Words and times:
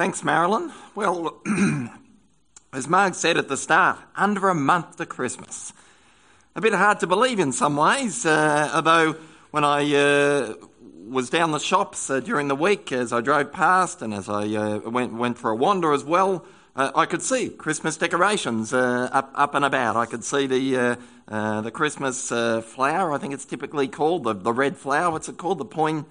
Thanks, 0.00 0.24
Marilyn. 0.24 0.72
Well, 0.94 1.42
as 2.72 2.88
Marg 2.88 3.14
said 3.14 3.36
at 3.36 3.48
the 3.48 3.56
start, 3.58 3.98
under 4.16 4.48
a 4.48 4.54
month 4.54 4.96
to 4.96 5.04
Christmas. 5.04 5.74
A 6.56 6.62
bit 6.62 6.72
hard 6.72 7.00
to 7.00 7.06
believe 7.06 7.38
in 7.38 7.52
some 7.52 7.76
ways, 7.76 8.24
uh, 8.24 8.70
although 8.72 9.16
when 9.50 9.62
I 9.62 9.94
uh, 9.94 10.54
was 11.06 11.28
down 11.28 11.50
the 11.50 11.58
shops 11.58 12.08
uh, 12.08 12.20
during 12.20 12.48
the 12.48 12.56
week 12.56 12.92
as 12.92 13.12
I 13.12 13.20
drove 13.20 13.52
past 13.52 14.00
and 14.00 14.14
as 14.14 14.26
I 14.26 14.46
uh, 14.54 14.78
went, 14.88 15.12
went 15.12 15.36
for 15.36 15.50
a 15.50 15.54
wander 15.54 15.92
as 15.92 16.02
well, 16.02 16.46
uh, 16.74 16.92
I 16.94 17.04
could 17.04 17.20
see 17.20 17.50
Christmas 17.50 17.98
decorations 17.98 18.72
uh, 18.72 19.10
up, 19.12 19.30
up 19.34 19.54
and 19.54 19.66
about. 19.66 19.96
I 19.96 20.06
could 20.06 20.24
see 20.24 20.46
the, 20.46 20.96
the 21.28 21.70
Christmas 21.70 22.30
flower, 22.30 23.12
I 23.12 23.18
think 23.18 23.34
it's 23.34 23.44
typically 23.44 23.86
called, 23.86 24.24
the, 24.24 24.32
the 24.32 24.54
red 24.54 24.78
flower, 24.78 25.10
what's 25.10 25.28
it 25.28 25.36
called? 25.36 25.58
The 25.58 25.66
point 25.66 26.06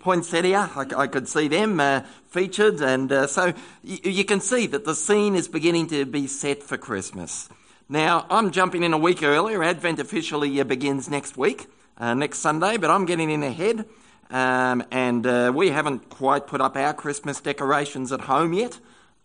poinsettia. 0.00 0.70
I, 0.74 0.86
I 0.96 1.06
could 1.06 1.28
see 1.28 1.48
them 1.48 1.80
uh, 1.80 2.02
featured, 2.26 2.80
and 2.80 3.10
uh, 3.10 3.26
so 3.26 3.52
y- 3.84 4.00
you 4.04 4.24
can 4.24 4.40
see 4.40 4.66
that 4.68 4.84
the 4.84 4.94
scene 4.94 5.34
is 5.34 5.48
beginning 5.48 5.88
to 5.88 6.06
be 6.06 6.26
set 6.26 6.62
for 6.62 6.76
Christmas. 6.76 7.48
Now, 7.88 8.26
I'm 8.30 8.50
jumping 8.50 8.82
in 8.82 8.92
a 8.92 8.98
week 8.98 9.22
earlier. 9.22 9.62
Advent 9.62 9.98
officially 9.98 10.60
uh, 10.60 10.64
begins 10.64 11.08
next 11.08 11.36
week, 11.36 11.66
uh, 11.96 12.14
next 12.14 12.38
Sunday, 12.38 12.76
but 12.76 12.90
I'm 12.90 13.06
getting 13.06 13.30
in 13.30 13.42
ahead. 13.42 13.86
Um, 14.30 14.84
and 14.90 15.26
uh, 15.26 15.52
we 15.54 15.70
haven't 15.70 16.10
quite 16.10 16.46
put 16.46 16.60
up 16.60 16.76
our 16.76 16.92
Christmas 16.92 17.40
decorations 17.40 18.12
at 18.12 18.20
home 18.22 18.52
yet. 18.52 18.78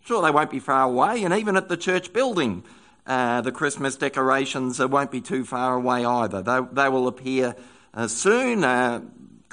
Sure, 0.05 0.21
they 0.21 0.31
won't 0.31 0.51
be 0.51 0.59
far 0.59 0.83
away, 0.83 1.23
and 1.23 1.33
even 1.33 1.57
at 1.57 1.67
the 1.67 1.77
church 1.77 2.13
building, 2.13 2.63
uh, 3.05 3.41
the 3.41 3.51
Christmas 3.51 3.97
decorations 3.97 4.79
won't 4.79 5.11
be 5.11 5.19
too 5.21 5.43
far 5.43 5.75
away 5.75 6.05
either. 6.05 6.41
They, 6.41 6.59
they 6.71 6.89
will 6.89 7.07
appear 7.07 7.55
soon. 8.07 8.63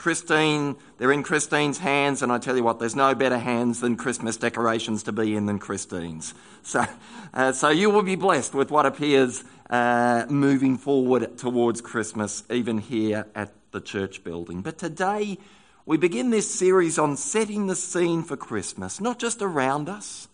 Christine, 0.00 0.76
they're 0.96 1.12
in 1.12 1.22
Christine's 1.22 1.76
hands, 1.76 2.22
and 2.22 2.32
I 2.32 2.38
tell 2.38 2.56
you 2.56 2.62
what, 2.62 2.78
there's 2.78 2.96
no 2.96 3.14
better 3.14 3.36
hands 3.36 3.80
than 3.80 3.96
Christmas 3.96 4.38
decorations 4.38 5.02
to 5.02 5.12
be 5.12 5.36
in 5.36 5.44
than 5.44 5.58
Christine's. 5.58 6.32
So, 6.62 6.86
uh, 7.34 7.52
so 7.52 7.68
you 7.68 7.90
will 7.90 8.02
be 8.02 8.16
blessed 8.16 8.54
with 8.54 8.70
what 8.70 8.86
appears 8.86 9.44
uh, 9.68 10.24
moving 10.30 10.78
forward 10.78 11.36
towards 11.36 11.82
Christmas, 11.82 12.44
even 12.48 12.78
here 12.78 13.26
at 13.34 13.52
the 13.72 13.80
church 13.82 14.24
building. 14.24 14.62
But 14.62 14.78
today, 14.78 15.36
we 15.84 15.98
begin 15.98 16.30
this 16.30 16.50
series 16.50 16.98
on 16.98 17.18
setting 17.18 17.66
the 17.66 17.76
scene 17.76 18.22
for 18.22 18.38
Christmas, 18.38 19.02
not 19.02 19.18
just 19.18 19.42
around 19.42 19.90
us, 19.90 20.28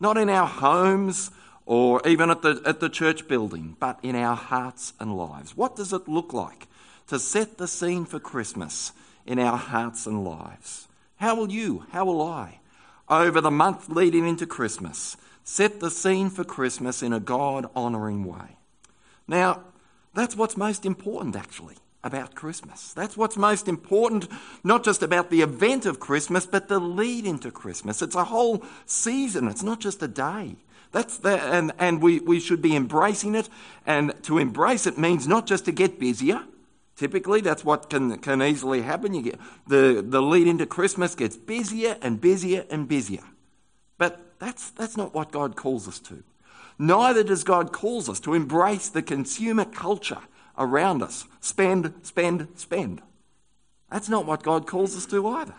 not 0.00 0.18
in 0.18 0.28
our 0.28 0.48
homes 0.48 1.30
or 1.64 2.02
even 2.04 2.28
at 2.28 2.42
the, 2.42 2.60
at 2.66 2.80
the 2.80 2.88
church 2.88 3.28
building, 3.28 3.76
but 3.78 4.00
in 4.02 4.16
our 4.16 4.34
hearts 4.34 4.94
and 4.98 5.16
lives. 5.16 5.56
What 5.56 5.76
does 5.76 5.92
it 5.92 6.08
look 6.08 6.32
like? 6.32 6.66
To 7.08 7.18
set 7.18 7.58
the 7.58 7.68
scene 7.68 8.04
for 8.04 8.18
Christmas 8.18 8.92
in 9.24 9.38
our 9.38 9.56
hearts 9.56 10.06
and 10.06 10.24
lives. 10.24 10.88
How 11.16 11.34
will 11.34 11.50
you, 11.50 11.86
how 11.92 12.04
will 12.04 12.22
I, 12.22 12.60
over 13.08 13.40
the 13.40 13.50
month 13.50 13.88
leading 13.88 14.26
into 14.26 14.46
Christmas, 14.46 15.16
set 15.44 15.80
the 15.80 15.90
scene 15.90 16.30
for 16.30 16.44
Christmas 16.44 17.02
in 17.02 17.12
a 17.12 17.20
God 17.20 17.70
honouring 17.74 18.24
way? 18.24 18.56
Now, 19.26 19.62
that's 20.14 20.36
what's 20.36 20.56
most 20.56 20.86
important, 20.86 21.36
actually, 21.36 21.76
about 22.02 22.34
Christmas. 22.34 22.92
That's 22.92 23.16
what's 23.16 23.36
most 23.36 23.68
important, 23.68 24.28
not 24.62 24.84
just 24.84 25.02
about 25.02 25.30
the 25.30 25.42
event 25.42 25.86
of 25.86 26.00
Christmas, 26.00 26.46
but 26.46 26.68
the 26.68 26.78
lead 26.78 27.26
into 27.26 27.50
Christmas. 27.50 28.02
It's 28.02 28.14
a 28.14 28.24
whole 28.24 28.64
season, 28.86 29.48
it's 29.48 29.62
not 29.62 29.80
just 29.80 30.02
a 30.02 30.08
day. 30.08 30.56
That's 30.92 31.18
the, 31.18 31.38
and, 31.42 31.72
and 31.78 32.00
we, 32.00 32.20
we 32.20 32.40
should 32.40 32.62
be 32.62 32.76
embracing 32.76 33.34
it. 33.34 33.48
And 33.84 34.14
to 34.22 34.38
embrace 34.38 34.86
it 34.86 34.96
means 34.96 35.28
not 35.28 35.46
just 35.46 35.64
to 35.66 35.72
get 35.72 35.98
busier, 35.98 36.42
Typically, 36.96 37.42
that's 37.42 37.64
what 37.64 37.90
can, 37.90 38.18
can 38.18 38.42
easily 38.42 38.82
happen. 38.82 39.12
You 39.12 39.22
get 39.22 39.40
the, 39.66 40.02
the 40.06 40.22
lead 40.22 40.46
into 40.46 40.64
Christmas 40.64 41.14
gets 41.14 41.36
busier 41.36 41.98
and 42.00 42.20
busier 42.20 42.64
and 42.70 42.88
busier. 42.88 43.22
But 43.98 44.38
that's, 44.38 44.70
that's 44.70 44.96
not 44.96 45.14
what 45.14 45.30
God 45.30 45.56
calls 45.56 45.86
us 45.86 45.98
to. 46.00 46.22
Neither 46.78 47.22
does 47.22 47.44
God 47.44 47.72
calls 47.72 48.08
us 48.08 48.20
to 48.20 48.34
embrace 48.34 48.88
the 48.88 49.02
consumer 49.02 49.64
culture 49.64 50.20
around 50.58 51.02
us. 51.02 51.26
Spend, 51.40 51.92
spend, 52.02 52.48
spend. 52.56 53.02
That's 53.90 54.08
not 54.08 54.26
what 54.26 54.42
God 54.42 54.66
calls 54.66 54.96
us 54.96 55.06
to 55.06 55.26
either. 55.28 55.54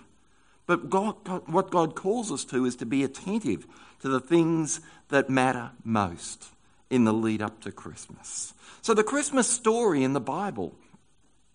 But 0.65 0.89
God, 0.89 1.15
what 1.47 1.71
God 1.71 1.95
calls 1.95 2.31
us 2.31 2.43
to 2.45 2.65
is 2.65 2.75
to 2.77 2.85
be 2.85 3.03
attentive 3.03 3.65
to 4.01 4.09
the 4.09 4.19
things 4.19 4.81
that 5.09 5.29
matter 5.29 5.71
most 5.83 6.47
in 6.89 7.05
the 7.05 7.13
lead 7.13 7.41
up 7.41 7.61
to 7.61 7.71
Christmas. 7.71 8.53
So, 8.81 8.93
the 8.93 9.03
Christmas 9.03 9.49
story 9.49 10.03
in 10.03 10.13
the 10.13 10.19
Bible 10.19 10.75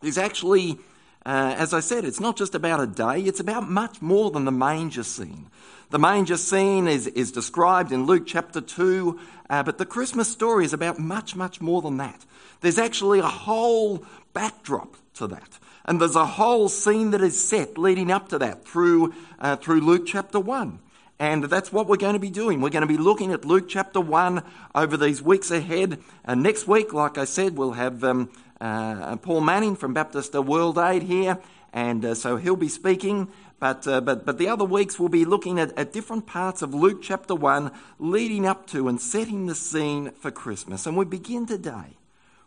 is 0.03 0.19
actually, 0.19 0.79
uh, 1.25 1.55
as 1.57 1.73
I 1.73 1.81
said, 1.81 2.05
it's 2.05 2.21
not 2.21 2.37
just 2.37 2.55
about 2.55 2.81
a 2.81 2.87
day, 2.87 3.21
it's 3.21 3.41
about 3.41 3.69
much 3.69 4.03
more 4.03 4.31
than 4.31 4.45
the 4.45 4.53
manger 4.53 5.03
scene. 5.03 5.49
The 5.91 5.99
manger 5.99 6.37
scene 6.37 6.89
is, 6.89 7.07
is 7.07 7.33
described 7.33 7.93
in 7.93 8.07
Luke 8.07 8.25
chapter 8.27 8.61
2, 8.61 9.21
uh, 9.51 9.63
but 9.63 9.79
the 9.79 9.87
Christmas 9.87 10.29
story 10.31 10.65
is 10.65 10.73
about 10.73 10.99
much, 10.99 11.37
much 11.37 11.61
more 11.61 11.83
than 11.83 11.99
that. 11.99 12.25
There's 12.63 12.79
actually 12.79 13.19
a 13.19 13.29
whole 13.29 14.05
backdrop 14.33 14.97
to 15.15 15.27
that. 15.27 15.59
And 15.85 16.01
there's 16.01 16.17
a 16.17 16.25
whole 16.25 16.69
scene 16.69 17.11
that 17.11 17.21
is 17.21 17.43
set 17.43 17.77
leading 17.77 18.11
up 18.11 18.29
to 18.29 18.39
that 18.39 18.65
through, 18.65 19.13
uh, 19.39 19.57
through 19.57 19.81
Luke 19.81 20.07
chapter 20.07 20.41
1. 20.41 20.79
And 21.19 21.45
that's 21.45 21.73
what 21.73 21.87
we're 21.87 21.97
going 21.97 22.15
to 22.15 22.19
be 22.19 22.31
doing. 22.31 22.61
We're 22.61 22.71
going 22.71 22.87
to 22.87 22.87
be 22.87 22.97
looking 22.97 23.33
at 23.33 23.45
Luke 23.45 23.69
chapter 23.69 24.01
1 24.01 24.43
over 24.75 24.97
these 24.97 25.23
weeks 25.23 25.51
ahead. 25.51 25.99
And 26.25 26.43
next 26.43 26.67
week, 26.67 26.93
like 26.93 27.19
I 27.19 27.25
said, 27.25 27.57
we'll 27.57 27.73
have 27.73 28.03
um, 28.03 28.31
uh, 28.63 29.17
Paul 29.17 29.41
Manning 29.41 29.77
from 29.77 29.93
Baptist 29.93 30.35
World 30.35 30.79
Aid 30.79 31.03
here, 31.03 31.39
and 31.73 32.05
uh, 32.05 32.15
so 32.15 32.37
he'll 32.37 32.57
be 32.57 32.69
speaking. 32.69 33.29
But, 33.59 33.87
uh, 33.87 34.01
but, 34.01 34.25
but 34.25 34.39
the 34.39 34.49
other 34.49 34.65
weeks 34.65 34.99
we'll 34.99 35.09
be 35.09 35.25
looking 35.25 35.59
at, 35.59 35.77
at 35.79 35.93
different 35.93 36.27
parts 36.27 36.63
of 36.63 36.75
Luke 36.75 37.01
chapter 37.03 37.35
1 37.35 37.71
leading 37.99 38.47
up 38.47 38.67
to 38.69 38.89
and 38.89 39.01
setting 39.01 39.47
the 39.47 39.55
scene 39.55 40.11
for 40.13 40.31
Christmas. 40.31 40.87
And 40.87 40.97
we 40.97 41.05
begin 41.05 41.47
today 41.47 41.97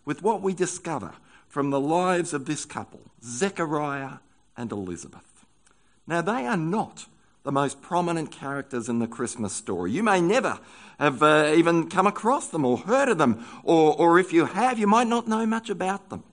with 0.04 0.22
what 0.22 0.42
we 0.42 0.54
discover 0.54 1.14
from 1.48 1.70
the 1.70 1.80
lives 1.80 2.34
of 2.34 2.46
this 2.46 2.66
couple, 2.66 3.00
Zechariah 3.24 4.18
and 4.58 4.72
Elizabeth. 4.72 5.46
Now, 6.08 6.22
they 6.22 6.46
are 6.46 6.58
not 6.58 7.08
the 7.45 7.51
most 7.51 7.81
prominent 7.81 8.31
characters 8.31 8.89
in 8.89 9.00
the 9.00 9.07
Christmas 9.07 9.53
story. 9.53 9.91
You 9.91 10.03
may 10.03 10.19
never 10.19 10.59
have 11.00 11.23
uh, 11.23 11.53
even 11.56 11.89
come 11.89 12.07
across 12.07 12.47
them 12.47 12.66
or 12.66 12.78
heard 12.78 13.07
of 13.07 13.17
them, 13.17 13.45
or, 13.63 13.95
or 13.95 14.19
if 14.19 14.33
you 14.33 14.45
have, 14.45 14.79
you 14.79 14.88
might 14.88 15.07
not 15.07 15.28
know 15.28 15.45
much 15.45 15.69
about 15.69 16.09
them. 16.09 16.23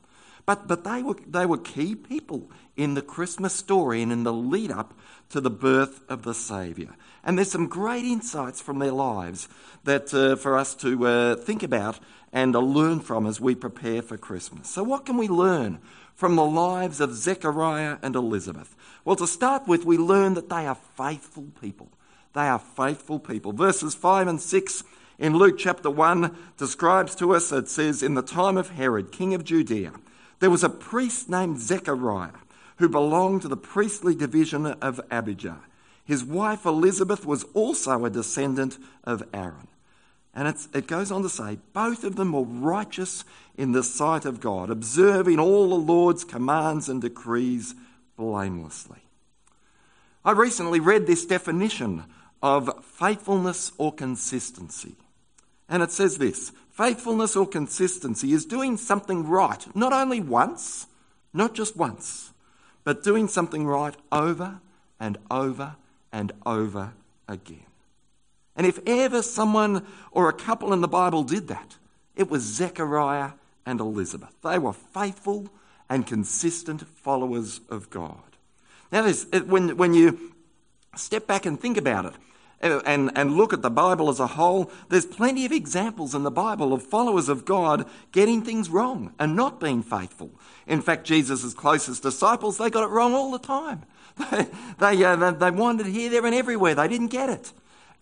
But, 0.47 0.67
but 0.67 0.85
they, 0.85 1.03
were, 1.03 1.17
they 1.27 1.47
were 1.47 1.59
key 1.59 1.95
people 1.95 2.51
in 2.77 2.95
the 2.95 3.03
Christmas 3.03 3.55
story 3.55 4.03
and 4.03 4.11
in 4.11 4.25
the 4.25 4.33
lead 4.33 4.73
up 4.73 4.95
to 5.31 5.41
the 5.41 5.51
birth 5.51 6.01
of 6.09 6.23
the 6.23 6.35
Saviour. 6.35 6.97
And 7.23 7.39
there's 7.39 7.53
some 7.53 7.69
great 7.69 8.05
insights 8.05 8.61
from 8.61 8.79
their 8.79 8.91
lives 8.91 9.49
that 9.85 10.13
uh, 10.13 10.37
for 10.37 10.59
us 10.59 10.75
to 10.77 11.07
uh, 11.07 11.37
think 11.37 11.63
about 11.63 12.01
and 12.33 12.55
to 12.55 12.61
learn 12.61 13.01
from 13.01 13.27
as 13.27 13.41
we 13.41 13.55
prepare 13.55 14.03
for 14.03 14.17
Christmas. 14.17 14.69
So, 14.69 14.83
what 14.83 15.07
can 15.07 15.17
we 15.17 15.29
learn 15.29 15.79
from 16.15 16.37
the 16.37 16.45
lives 16.45 17.01
of 17.01 17.15
Zechariah 17.15 17.99
and 18.03 18.17
Elizabeth? 18.17 18.75
Well, 19.05 19.17
to 19.17 19.27
start 19.27 19.67
with, 19.67 19.85
we 19.85 19.99
learn 19.99 20.35
that 20.35 20.49
they 20.49 20.67
are 20.67 20.79
faithful 20.97 21.47
people. 21.61 21.89
They 22.35 22.49
are 22.49 22.59
faithful 22.59 23.19
people. 23.19 23.53
Verses 23.53 23.95
5 23.95 24.29
and 24.29 24.41
6 24.41 24.85
in 25.19 25.37
Luke 25.37 25.59
chapter 25.59 25.91
1 25.91 26.37
describes 26.57 27.15
to 27.17 27.35
us, 27.35 27.53
it 27.53 27.69
says, 27.69 28.03
In 28.03 28.15
the 28.15 28.23
time 28.23 28.57
of 28.57 28.71
Herod, 28.71 29.13
king 29.13 29.35
of 29.35 29.45
Judea, 29.45 29.93
there 30.41 30.51
was 30.51 30.65
a 30.65 30.69
priest 30.69 31.29
named 31.29 31.61
Zechariah 31.61 32.33
who 32.77 32.89
belonged 32.89 33.43
to 33.43 33.49
the 33.49 33.57
priestly 33.57 34.15
division 34.15 34.67
of 34.67 35.01
Abijah. 35.11 35.61
His 36.05 36.25
wife 36.25 36.65
Elizabeth 36.65 37.25
was 37.25 37.45
also 37.55 38.05
a 38.05 38.11
descendant 38.11 38.79
of 39.05 39.23
Aaron. 39.33 39.69
And 40.35 40.57
it 40.75 40.87
goes 40.87 41.13
on 41.13 41.23
to 41.23 41.29
say, 41.29 41.59
both 41.73 42.05
of 42.05 42.17
them 42.17 42.33
were 42.33 42.43
righteous 42.43 43.25
in 43.57 43.73
the 43.73 43.83
sight 43.83 44.25
of 44.25 44.41
God, 44.41 44.71
observing 44.71 45.39
all 45.39 45.69
the 45.69 45.75
Lord's 45.75 46.25
commands 46.25 46.89
and 46.89 47.03
decrees 47.03 47.75
blamelessly. 48.17 49.01
I 50.25 50.33
recently 50.33 50.81
read 50.81 51.07
this 51.07 51.27
definition 51.27 52.05
of 52.43 52.85
faithfulness 52.85 53.73
or 53.79 53.93
consistency. 53.93 54.97
And 55.69 55.83
it 55.83 55.91
says 55.91 56.19
this 56.19 56.53
faithfulness 56.71 57.37
or 57.37 57.47
consistency 57.47 58.33
is 58.33 58.45
doing 58.45 58.77
something 58.77 59.27
right, 59.27 59.67
not 59.77 59.93
only 59.93 60.21
once, 60.21 60.87
not 61.33 61.55
just 61.55 61.77
once, 61.77 62.33
but 62.85 63.03
doing 63.03 63.29
something 63.29 63.67
right 63.67 63.95
over 64.11 64.61
and 64.99 65.19
over 65.31 65.77
and 66.13 66.33
over 66.45 66.93
again. 67.29 67.67
And 68.55 68.67
if 68.67 68.79
ever 68.87 69.23
someone 69.23 69.87
or 70.11 70.29
a 70.29 70.35
couple 70.35 70.73
in 70.73 70.81
the 70.81 70.89
Bible 70.89 71.25
did 71.25 71.49
that, 71.49 71.77
it 72.15 72.31
was 72.31 72.43
Zechariah 72.43 73.33
and 73.65 73.81
Elizabeth. 73.81 74.35
They 74.43 74.59
were 74.59 74.73
faithful 74.73 75.49
and 75.93 76.07
consistent 76.07 76.89
followers 76.89 77.61
of 77.69 77.91
God. 77.91 78.17
Now, 78.91 79.13
when, 79.13 79.77
when 79.77 79.93
you 79.93 80.33
step 80.97 81.27
back 81.27 81.45
and 81.45 81.61
think 81.61 81.77
about 81.77 82.07
it, 82.07 82.15
and, 82.63 83.11
and 83.15 83.37
look 83.37 83.53
at 83.53 83.61
the 83.61 83.69
Bible 83.69 84.09
as 84.09 84.19
a 84.19 84.27
whole, 84.29 84.71
there's 84.89 85.05
plenty 85.05 85.45
of 85.45 85.53
examples 85.53 86.15
in 86.15 86.23
the 86.23 86.31
Bible 86.31 86.73
of 86.73 86.83
followers 86.83 87.29
of 87.29 87.45
God 87.45 87.87
getting 88.11 88.43
things 88.43 88.71
wrong 88.71 89.13
and 89.19 89.37
not 89.37 89.61
being 89.61 89.83
faithful. 89.83 90.31
In 90.67 90.81
fact, 90.81 91.05
Jesus' 91.05 91.53
closest 91.53 92.03
disciples, 92.03 92.57
they 92.57 92.71
got 92.71 92.85
it 92.85 92.91
wrong 92.91 93.13
all 93.13 93.31
the 93.31 93.39
time. 93.39 93.83
They, 94.31 94.97
they, 94.97 95.05
uh, 95.05 95.31
they 95.33 95.51
wandered 95.51 95.87
here, 95.87 96.09
there, 96.09 96.25
and 96.25 96.35
everywhere. 96.35 96.75
They 96.75 96.89
didn't 96.89 97.09
get 97.09 97.29
it. 97.29 97.53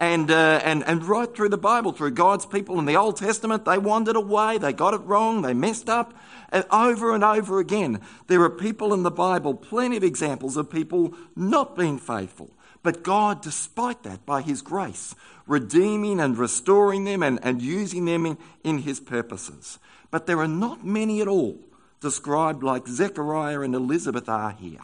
And, 0.00 0.30
uh, 0.30 0.60
and, 0.64 0.82
and 0.84 1.04
right 1.04 1.32
through 1.32 1.50
the 1.50 1.58
Bible, 1.58 1.92
through 1.92 2.12
God's 2.12 2.46
people 2.46 2.78
in 2.78 2.86
the 2.86 2.96
Old 2.96 3.18
Testament, 3.18 3.66
they 3.66 3.76
wandered 3.76 4.16
away, 4.16 4.56
they 4.56 4.72
got 4.72 4.94
it 4.94 5.02
wrong, 5.02 5.42
they 5.42 5.52
messed 5.52 5.90
up. 5.90 6.14
And 6.50 6.64
over 6.72 7.14
and 7.14 7.22
over 7.22 7.60
again, 7.60 8.00
there 8.26 8.42
are 8.42 8.50
people 8.50 8.94
in 8.94 9.02
the 9.02 9.10
Bible, 9.10 9.54
plenty 9.54 9.98
of 9.98 10.02
examples 10.02 10.56
of 10.56 10.70
people 10.70 11.14
not 11.36 11.76
being 11.76 11.98
faithful. 11.98 12.50
But 12.82 13.02
God, 13.02 13.42
despite 13.42 14.02
that, 14.04 14.24
by 14.24 14.40
His 14.40 14.62
grace, 14.62 15.14
redeeming 15.46 16.18
and 16.18 16.38
restoring 16.38 17.04
them 17.04 17.22
and, 17.22 17.38
and 17.42 17.60
using 17.60 18.06
them 18.06 18.24
in, 18.24 18.38
in 18.64 18.78
His 18.78 19.00
purposes. 19.00 19.78
But 20.10 20.26
there 20.26 20.40
are 20.40 20.48
not 20.48 20.84
many 20.84 21.20
at 21.20 21.28
all 21.28 21.58
described 22.00 22.62
like 22.62 22.88
Zechariah 22.88 23.60
and 23.60 23.74
Elizabeth 23.74 24.28
are 24.30 24.52
here, 24.52 24.80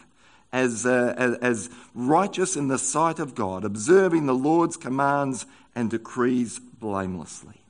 as, 0.52 0.86
uh, 0.86 1.14
as, 1.16 1.34
as 1.36 1.70
righteous 1.94 2.56
in 2.56 2.68
the 2.68 2.78
sight 2.78 3.18
of 3.18 3.34
God, 3.34 3.64
observing 3.64 4.26
the 4.26 4.34
Lord's 4.34 4.76
commands 4.76 5.46
and 5.74 5.90
decrees 5.90 6.58
blamelessly. 6.58 7.60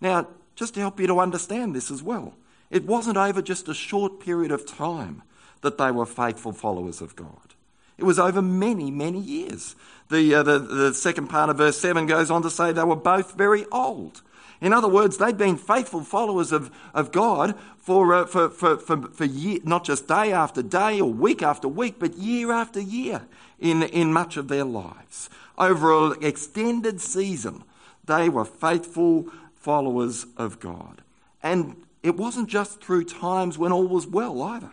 Now, 0.00 0.28
just 0.54 0.74
to 0.74 0.80
help 0.80 0.98
you 0.98 1.06
to 1.06 1.20
understand 1.20 1.74
this 1.74 1.90
as 1.90 2.02
well, 2.02 2.34
it 2.70 2.84
wasn't 2.84 3.16
over 3.16 3.42
just 3.42 3.68
a 3.68 3.74
short 3.74 4.20
period 4.20 4.50
of 4.50 4.66
time 4.66 5.22
that 5.60 5.78
they 5.78 5.90
were 5.90 6.06
faithful 6.06 6.52
followers 6.52 7.00
of 7.00 7.16
God. 7.16 7.54
It 7.98 8.04
was 8.04 8.18
over 8.18 8.42
many, 8.42 8.90
many 8.90 9.20
years. 9.20 9.74
The, 10.10 10.34
uh, 10.34 10.42
the, 10.42 10.58
the 10.58 10.94
second 10.94 11.28
part 11.28 11.50
of 11.50 11.56
verse 11.56 11.78
7 11.78 12.06
goes 12.06 12.30
on 12.30 12.42
to 12.42 12.50
say 12.50 12.72
they 12.72 12.84
were 12.84 12.96
both 12.96 13.34
very 13.34 13.64
old. 13.72 14.22
In 14.60 14.72
other 14.72 14.88
words, 14.88 15.18
they'd 15.18 15.36
been 15.36 15.56
faithful 15.56 16.02
followers 16.02 16.52
of, 16.52 16.70
of 16.94 17.12
God 17.12 17.56
for, 17.78 18.14
uh, 18.14 18.26
for, 18.26 18.48
for, 18.48 18.78
for, 18.78 19.02
for 19.08 19.24
year, 19.24 19.58
not 19.64 19.84
just 19.84 20.08
day 20.08 20.32
after 20.32 20.62
day 20.62 21.00
or 21.00 21.12
week 21.12 21.42
after 21.42 21.68
week, 21.68 21.96
but 21.98 22.14
year 22.14 22.52
after 22.52 22.80
year 22.80 23.22
in, 23.60 23.82
in 23.82 24.12
much 24.12 24.36
of 24.36 24.48
their 24.48 24.64
lives. 24.64 25.28
Over 25.58 26.12
an 26.12 26.24
extended 26.24 27.00
season, 27.00 27.64
they 28.04 28.28
were 28.28 28.44
faithful 28.44 29.26
followers 29.54 30.26
of 30.36 30.60
God. 30.60 31.02
And 31.42 31.76
it 32.02 32.16
wasn't 32.16 32.48
just 32.48 32.80
through 32.80 33.04
times 33.04 33.58
when 33.58 33.72
all 33.72 33.86
was 33.86 34.06
well 34.06 34.42
either. 34.42 34.72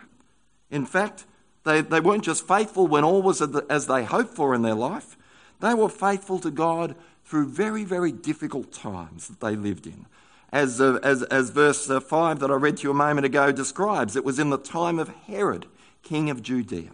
In 0.70 0.86
fact, 0.86 1.24
they, 1.64 1.80
they 1.80 2.00
weren't 2.00 2.24
just 2.24 2.46
faithful 2.46 2.86
when 2.86 3.04
all 3.04 3.22
was 3.22 3.42
as 3.70 3.86
they 3.86 4.04
hoped 4.04 4.34
for 4.34 4.54
in 4.54 4.62
their 4.62 4.74
life, 4.74 5.16
they 5.60 5.74
were 5.74 5.88
faithful 5.88 6.38
to 6.40 6.50
God 6.50 6.94
through 7.24 7.46
very, 7.46 7.84
very 7.84 8.12
difficult 8.12 8.72
times 8.72 9.28
that 9.28 9.40
they 9.40 9.56
lived 9.56 9.86
in. 9.86 10.06
As, 10.52 10.80
uh, 10.80 11.00
as, 11.02 11.22
as 11.24 11.50
verse 11.50 11.90
uh, 11.90 11.98
5 11.98 12.38
that 12.40 12.50
I 12.50 12.54
read 12.54 12.76
to 12.78 12.82
you 12.84 12.90
a 12.90 12.94
moment 12.94 13.24
ago 13.24 13.50
describes, 13.50 14.14
it 14.14 14.24
was 14.24 14.38
in 14.38 14.50
the 14.50 14.58
time 14.58 14.98
of 14.98 15.08
Herod, 15.08 15.66
king 16.02 16.30
of 16.30 16.42
Judea. 16.42 16.90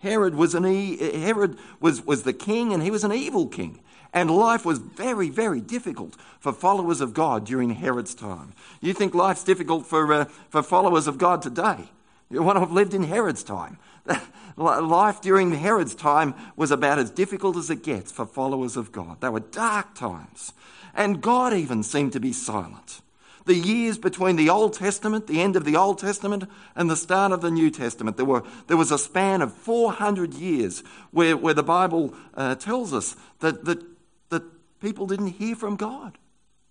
Herod 0.00 0.34
was, 0.34 0.54
an 0.54 0.66
e- 0.66 1.18
Herod 1.18 1.58
was, 1.80 2.04
was 2.04 2.24
the 2.24 2.32
king 2.32 2.72
and 2.72 2.82
he 2.82 2.90
was 2.90 3.04
an 3.04 3.12
evil 3.12 3.46
king. 3.46 3.80
And 4.12 4.30
life 4.30 4.64
was 4.64 4.78
very, 4.78 5.28
very 5.28 5.60
difficult 5.60 6.16
for 6.40 6.52
followers 6.52 7.00
of 7.00 7.14
God 7.14 7.44
during 7.44 7.70
Herod's 7.70 8.14
time. 8.14 8.52
You 8.80 8.94
think 8.94 9.14
life's 9.14 9.44
difficult 9.44 9.86
for, 9.86 10.12
uh, 10.12 10.24
for 10.48 10.62
followers 10.62 11.06
of 11.06 11.18
God 11.18 11.42
today? 11.42 11.90
You 12.30 12.42
want 12.42 12.56
to 12.56 12.60
have 12.60 12.72
lived 12.72 12.94
in 12.94 13.04
Herod's 13.04 13.42
time. 13.42 13.78
Life 14.56 15.20
during 15.20 15.52
Herod's 15.52 15.94
time 15.94 16.34
was 16.56 16.70
about 16.70 16.98
as 16.98 17.10
difficult 17.10 17.56
as 17.56 17.70
it 17.70 17.82
gets 17.82 18.12
for 18.12 18.26
followers 18.26 18.76
of 18.76 18.92
God. 18.92 19.20
They 19.20 19.28
were 19.28 19.40
dark 19.40 19.94
times. 19.94 20.52
And 20.94 21.22
God 21.22 21.54
even 21.54 21.82
seemed 21.82 22.12
to 22.12 22.20
be 22.20 22.32
silent. 22.32 23.00
The 23.46 23.54
years 23.54 23.96
between 23.96 24.36
the 24.36 24.50
Old 24.50 24.74
Testament, 24.74 25.26
the 25.26 25.40
end 25.40 25.56
of 25.56 25.64
the 25.64 25.76
Old 25.76 25.98
Testament, 25.98 26.44
and 26.76 26.90
the 26.90 26.96
start 26.96 27.32
of 27.32 27.40
the 27.40 27.50
New 27.50 27.70
Testament, 27.70 28.18
there, 28.18 28.26
were, 28.26 28.42
there 28.66 28.76
was 28.76 28.92
a 28.92 28.98
span 28.98 29.40
of 29.40 29.54
400 29.54 30.34
years 30.34 30.82
where, 31.12 31.34
where 31.34 31.54
the 31.54 31.62
Bible 31.62 32.14
uh, 32.34 32.56
tells 32.56 32.92
us 32.92 33.16
that, 33.38 33.64
that, 33.64 33.82
that 34.28 34.42
people 34.80 35.06
didn't 35.06 35.28
hear 35.28 35.56
from 35.56 35.76
God. 35.76 36.18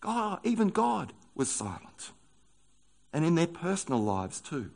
God. 0.01 0.39
Even 0.43 0.67
God 0.67 1.13
was 1.33 1.49
silent. 1.49 2.11
And 3.11 3.25
in 3.25 3.33
their 3.33 3.47
personal 3.47 4.03
lives, 4.03 4.39
too 4.39 4.69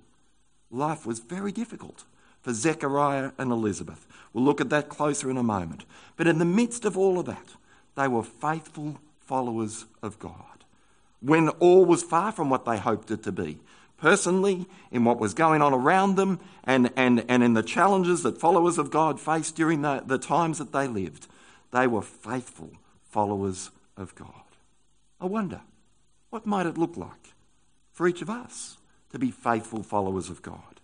life 0.72 1.06
was 1.06 1.20
very 1.20 1.52
difficult 1.52 2.04
for 2.42 2.54
Zechariah 2.54 3.32
and 3.38 3.52
Elizabeth. 3.52 4.08
We'll 4.34 4.44
look 4.44 4.62
at 4.62 4.70
that 4.70 4.90
closer 4.90 5.30
in 5.30 5.38
a 5.38 5.44
moment. 5.44 5.86
But 6.18 6.28
in 6.28 6.40
the 6.40 6.46
midst 6.46 6.86
of 6.86 6.98
all 6.98 7.20
of 7.20 7.26
that, 7.26 7.56
they 7.96 8.08
were 8.08 8.24
faithful 8.24 9.00
followers 9.20 9.86
of 10.02 10.18
God. 10.20 10.36
When 11.22 11.50
all 11.50 11.86
was 11.86 12.04
far 12.04 12.32
from 12.32 12.50
what 12.50 12.66
they 12.66 12.78
hoped 12.78 13.12
it 13.12 13.24
to 13.24 13.32
be, 13.32 13.60
personally, 13.98 14.66
in 14.92 15.04
what 15.04 15.20
was 15.20 15.34
going 15.36 15.62
on 15.62 15.74
around 15.74 16.16
them, 16.16 16.40
and, 16.64 16.90
and, 16.96 17.24
and 17.28 17.44
in 17.44 17.54
the 17.54 17.62
challenges 17.62 18.24
that 18.24 18.40
followers 18.40 18.78
of 18.78 18.90
God 18.90 19.20
faced 19.20 19.56
during 19.56 19.84
the, 19.84 20.02
the 20.06 20.18
times 20.18 20.58
that 20.58 20.72
they 20.72 20.88
lived, 20.88 21.28
they 21.72 21.86
were 21.86 22.02
faithful 22.02 22.72
followers 23.04 23.70
of 23.96 24.16
God. 24.16 24.28
I 25.20 25.26
wonder, 25.26 25.62
what 26.32 26.48
might 26.48 26.66
it 26.66 26.78
look 26.78 26.98
like 26.98 27.34
for 27.92 28.08
each 28.08 28.24
of 28.24 28.30
us? 28.30 28.78
To 29.12 29.19
be 29.19 29.31
faithful 29.31 29.84
followers 29.84 30.30
of 30.30 30.42
God. 30.42 30.80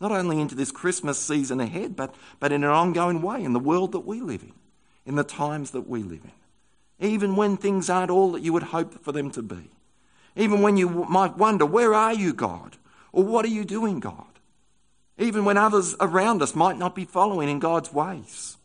Not 0.00 0.12
only 0.12 0.40
into 0.40 0.54
this 0.54 0.72
Christmas 0.72 1.18
season 1.18 1.60
ahead, 1.60 1.94
but, 1.94 2.14
but 2.40 2.52
in 2.52 2.64
an 2.64 2.70
ongoing 2.70 3.22
way 3.22 3.42
in 3.42 3.52
the 3.52 3.60
world 3.60 3.92
that 3.92 4.00
we 4.00 4.20
live 4.20 4.42
in, 4.42 4.52
in 5.06 5.14
the 5.14 5.24
times 5.24 5.70
that 5.70 5.88
we 5.88 6.02
live 6.02 6.24
in. 6.24 7.08
Even 7.08 7.36
when 7.36 7.56
things 7.56 7.88
aren't 7.88 8.10
all 8.10 8.32
that 8.32 8.42
you 8.42 8.52
would 8.52 8.64
hope 8.64 9.02
for 9.04 9.12
them 9.12 9.30
to 9.32 9.42
be. 9.42 9.70
Even 10.34 10.62
when 10.62 10.76
you 10.76 10.88
might 10.88 11.36
wonder, 11.36 11.66
where 11.66 11.94
are 11.94 12.14
you, 12.14 12.32
God? 12.32 12.76
Or 13.12 13.24
what 13.24 13.44
are 13.44 13.48
you 13.48 13.64
doing, 13.64 14.00
God? 14.00 14.24
Even 15.18 15.44
when 15.44 15.56
others 15.56 15.94
around 16.00 16.42
us 16.42 16.54
might 16.54 16.78
not 16.78 16.94
be 16.94 17.04
following 17.04 17.48
in 17.48 17.58
God's 17.58 17.92
ways. 17.92 18.56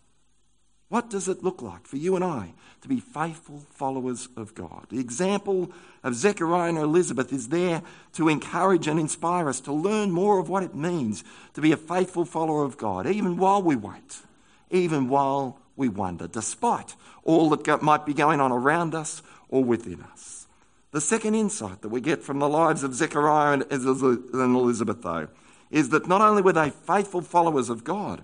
What 0.90 1.10
does 1.10 1.28
it 1.28 1.44
look 1.44 1.62
like 1.62 1.86
for 1.86 1.98
you 1.98 2.16
and 2.16 2.24
I 2.24 2.54
to 2.82 2.88
be 2.88 3.02
faithful 3.02 3.64
followers 3.72 4.30
of 4.38 4.56
God? 4.56 4.88
The 4.90 5.00
example 5.00 5.70
of 6.02 6.16
Zechariah 6.16 6.70
and 6.70 6.78
Elizabeth 6.78 7.34
is 7.34 7.50
there 7.50 7.82
to 8.14 8.30
encourage 8.30 8.88
and 8.88 8.98
inspire 8.98 9.50
us 9.50 9.60
to 9.62 9.74
learn 9.74 10.12
more 10.12 10.40
of 10.40 10.48
what 10.48 10.64
it 10.64 10.76
means 10.76 11.26
to 11.56 11.62
be 11.62 11.74
a 11.74 11.78
faithful 11.78 12.24
follower 12.24 12.64
of 12.64 12.78
God, 12.78 13.06
even 13.06 13.36
while 13.36 13.62
we 13.62 13.76
wait, 13.76 14.22
even 14.72 15.10
while 15.10 15.60
we 15.76 15.90
wonder, 15.90 16.26
despite 16.26 16.96
all 17.26 17.50
that 17.50 17.82
might 17.82 18.06
be 18.06 18.14
going 18.14 18.40
on 18.40 18.54
around 18.54 18.96
us 18.96 19.22
or 19.50 19.66
within 19.66 20.02
us. 20.02 20.48
The 20.92 21.02
second 21.02 21.36
insight 21.36 21.82
that 21.82 21.90
we 21.90 22.00
get 22.00 22.24
from 22.24 22.40
the 22.40 22.48
lives 22.48 22.84
of 22.84 22.96
Zechariah 22.96 23.60
and 23.60 23.72
Elizabeth, 24.56 25.02
though, 25.02 25.28
is 25.70 25.90
that 25.90 26.08
not 26.08 26.22
only 26.22 26.42
were 26.42 26.54
they 26.54 26.70
faithful 26.70 27.22
followers 27.22 27.70
of 27.70 27.84
God, 27.84 28.24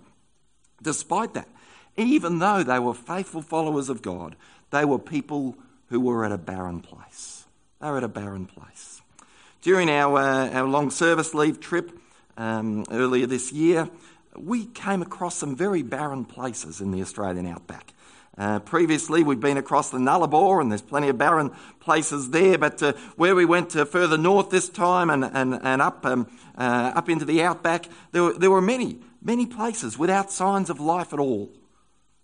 despite 0.81 1.33
that, 1.33 1.49
even 1.97 2.39
though 2.39 2.63
they 2.63 2.79
were 2.79 2.93
faithful 2.93 3.41
followers 3.41 3.89
of 3.89 4.01
God, 4.01 4.35
they 4.71 4.85
were 4.85 4.99
people 4.99 5.55
who 5.89 5.99
were 5.99 6.25
at 6.25 6.31
a 6.31 6.37
barren 6.37 6.79
place. 6.79 7.45
They 7.79 7.87
were 7.87 7.97
at 7.97 8.03
a 8.03 8.07
barren 8.07 8.45
place. 8.45 9.01
During 9.61 9.89
our, 9.89 10.17
uh, 10.17 10.49
our 10.49 10.67
long 10.67 10.89
service 10.89 11.33
leave 11.33 11.59
trip 11.59 11.97
um, 12.37 12.83
earlier 12.91 13.27
this 13.27 13.51
year, 13.51 13.89
we 14.35 14.65
came 14.65 15.01
across 15.01 15.37
some 15.37 15.55
very 15.55 15.83
barren 15.83 16.25
places 16.25 16.81
in 16.81 16.91
the 16.91 17.01
Australian 17.01 17.45
outback. 17.45 17.93
Uh, 18.35 18.57
previously, 18.59 19.21
we'd 19.21 19.39
been 19.39 19.57
across 19.57 19.91
the 19.91 19.99
Nullarbor, 19.99 20.59
and 20.59 20.71
there's 20.71 20.81
plenty 20.81 21.07
of 21.07 21.19
barren 21.19 21.51
places 21.79 22.31
there. 22.31 22.57
But 22.57 22.81
uh, 22.81 22.93
where 23.15 23.35
we 23.35 23.45
went 23.45 23.69
to 23.71 23.85
further 23.85 24.17
north 24.17 24.49
this 24.49 24.69
time 24.69 25.11
and, 25.11 25.23
and, 25.23 25.59
and 25.61 25.81
up, 25.81 26.03
um, 26.03 26.27
uh, 26.57 26.93
up 26.95 27.09
into 27.09 27.25
the 27.25 27.43
outback, 27.43 27.85
there 28.11 28.23
were, 28.23 28.33
there 28.33 28.49
were 28.49 28.61
many, 28.61 28.97
many 29.21 29.45
places 29.45 29.99
without 29.99 30.31
signs 30.31 30.71
of 30.71 30.79
life 30.79 31.13
at 31.13 31.19
all 31.19 31.51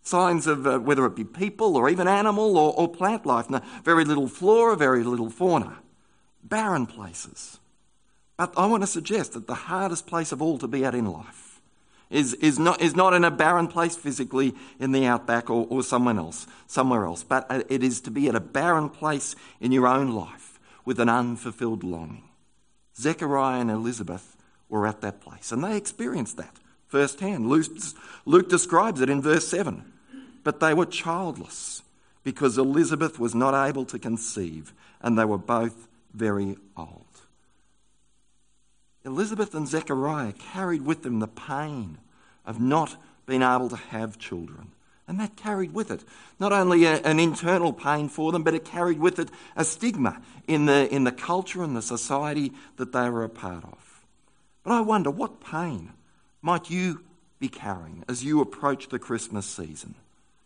signs 0.01 0.47
of 0.47 0.65
uh, 0.65 0.79
whether 0.79 1.05
it 1.05 1.15
be 1.15 1.23
people 1.23 1.77
or 1.77 1.89
even 1.89 2.07
animal 2.07 2.57
or, 2.57 2.73
or 2.73 2.87
plant 2.87 3.25
life. 3.25 3.49
No, 3.49 3.61
very 3.83 4.05
little 4.05 4.27
flora, 4.27 4.75
very 4.75 5.03
little 5.03 5.29
fauna. 5.29 5.77
Barren 6.43 6.85
places. 6.85 7.59
But 8.37 8.53
I 8.55 8.65
want 8.67 8.83
to 8.83 8.87
suggest 8.87 9.33
that 9.33 9.47
the 9.47 9.55
hardest 9.55 10.07
place 10.07 10.31
of 10.31 10.41
all 10.41 10.57
to 10.59 10.67
be 10.67 10.85
at 10.85 10.95
in 10.95 11.05
life 11.05 11.61
is, 12.09 12.33
is, 12.35 12.57
not, 12.57 12.81
is 12.81 12.95
not 12.95 13.13
in 13.13 13.23
a 13.23 13.31
barren 13.31 13.67
place 13.67 13.95
physically 13.95 14.55
in 14.79 14.91
the 14.91 15.05
outback 15.05 15.49
or, 15.49 15.67
or 15.69 15.83
someone 15.83 16.17
else, 16.17 16.47
somewhere 16.65 17.05
else, 17.05 17.23
but 17.23 17.45
uh, 17.49 17.63
it 17.69 17.83
is 17.83 18.01
to 18.01 18.11
be 18.11 18.27
at 18.27 18.35
a 18.35 18.39
barren 18.39 18.89
place 18.89 19.35
in 19.59 19.71
your 19.71 19.87
own 19.87 20.11
life 20.11 20.59
with 20.85 20.99
an 20.99 21.09
unfulfilled 21.09 21.83
longing. 21.83 22.23
Zechariah 22.97 23.61
and 23.61 23.69
Elizabeth 23.69 24.35
were 24.69 24.87
at 24.87 25.01
that 25.01 25.21
place, 25.21 25.51
and 25.51 25.63
they 25.63 25.77
experienced 25.77 26.37
that 26.37 26.55
firsthand. 26.89 27.47
Luke, 27.47 27.67
Luke 28.25 28.49
describes 28.49 28.99
it 28.99 29.09
in 29.09 29.21
verse 29.21 29.47
7. 29.47 29.93
But 30.43 30.59
they 30.59 30.73
were 30.73 30.85
childless 30.85 31.83
because 32.23 32.57
Elizabeth 32.57 33.19
was 33.19 33.33
not 33.33 33.67
able 33.67 33.85
to 33.85 33.97
conceive, 33.97 34.73
and 35.01 35.17
they 35.17 35.25
were 35.25 35.37
both 35.37 35.87
very 36.13 36.57
old. 36.75 37.05
Elizabeth 39.05 39.55
and 39.55 39.67
Zechariah 39.67 40.33
carried 40.33 40.81
with 40.81 41.03
them 41.03 41.19
the 41.19 41.27
pain 41.27 41.97
of 42.45 42.59
not 42.59 42.97
being 43.25 43.41
able 43.41 43.69
to 43.69 43.75
have 43.75 44.17
children 44.17 44.71
And 45.09 45.19
that 45.19 45.35
carried 45.35 45.73
with 45.73 45.89
it 45.89 46.03
not 46.39 46.53
only 46.53 46.85
a, 46.85 46.97
an 47.01 47.19
internal 47.19 47.73
pain 47.73 48.09
for 48.09 48.31
them, 48.31 48.43
but 48.43 48.53
it 48.53 48.63
carried 48.63 48.99
with 48.99 49.17
it 49.17 49.29
a 49.55 49.65
stigma 49.65 50.21
in 50.47 50.67
the, 50.67 50.87
in 50.93 51.03
the 51.03 51.11
culture 51.11 51.63
and 51.63 51.75
the 51.75 51.81
society 51.81 52.53
that 52.77 52.91
they 52.91 53.09
were 53.09 53.23
a 53.23 53.29
part 53.29 53.63
of. 53.63 54.05
But 54.63 54.73
I 54.73 54.81
wonder 54.81 55.09
what 55.09 55.41
pain 55.41 55.93
might 56.41 56.69
you 56.69 57.03
be 57.39 57.49
carrying 57.49 58.03
as 58.07 58.23
you 58.23 58.41
approach 58.41 58.89
the 58.89 58.99
Christmas 58.99 59.45
season? 59.45 59.95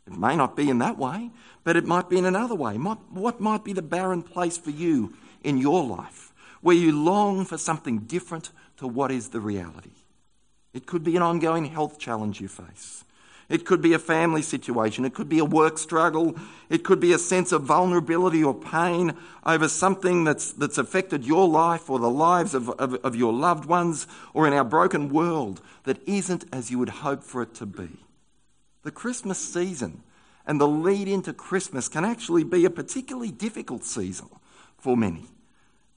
It 0.06 0.18
may 0.18 0.36
not 0.36 0.56
be 0.56 0.70
in 0.70 0.80
that 0.80 0.98
way, 0.98 1.32
but 1.64 1.76
it 1.76 1.86
might 1.86 2.10
be 2.10 2.18
in 2.18 2.26
another 2.26 2.56
way. 2.56 2.76
What 2.76 3.40
might 3.40 3.64
be 3.64 3.74
the 3.74 3.82
barren 3.82 4.22
place 4.22 4.58
for 4.58 4.72
you 4.72 5.14
in 5.44 5.58
your 5.58 5.84
life 5.84 6.34
where 6.62 6.76
you 6.76 6.92
long 6.92 7.46
for 7.46 7.58
something 7.58 8.00
different 8.00 8.52
to 8.78 8.88
what 8.88 9.12
is 9.12 9.30
the 9.30 9.40
reality? 9.40 9.92
It 10.74 10.86
could 10.86 11.04
be 11.04 11.16
an 11.16 11.22
ongoing 11.22 11.66
health 11.66 12.00
challenge 12.00 12.42
you 12.42 12.48
face. 12.48 13.06
It 13.54 13.66
could 13.66 13.84
be 13.84 13.94
a 13.94 14.00
family 14.00 14.42
situation. 14.42 15.06
It 15.06 15.14
could 15.14 15.30
be 15.30 15.38
a 15.38 15.46
work 15.46 15.78
struggle. 15.78 16.36
It 16.72 16.84
could 16.84 17.00
be 17.00 17.14
a 17.14 17.20
sense 17.20 17.52
of 17.52 17.62
vulnerability 17.62 18.44
or 18.44 18.56
pain 18.56 19.14
over 19.46 19.70
something 19.70 20.24
that's, 20.24 20.54
that's 20.54 20.80
affected 20.80 21.24
your 21.24 21.48
life 21.48 21.88
or 21.88 22.00
the 22.00 22.10
lives 22.10 22.56
of, 22.56 22.72
of, 22.72 22.96
of 22.96 23.16
your 23.16 23.32
loved 23.32 23.66
ones 23.66 24.08
or 24.34 24.48
in 24.48 24.54
our 24.54 24.64
broken 24.64 25.10
world 25.10 25.62
that 25.84 26.02
isn't 26.08 26.46
as 26.52 26.72
you 26.72 26.80
would 26.80 26.90
hope 27.06 27.22
for 27.22 27.44
it 27.44 27.54
to 27.54 27.68
be. 27.68 27.90
The 28.82 28.90
Christmas 28.90 29.38
season 29.38 30.02
and 30.48 30.60
the 30.60 30.68
lead 30.68 31.08
into 31.08 31.32
Christmas 31.32 31.88
can 31.88 32.04
actually 32.04 32.44
be 32.44 32.66
a 32.66 32.72
particularly 32.72 33.32
difficult 33.32 33.84
season 33.84 34.30
for 34.80 34.98
many 34.98 35.28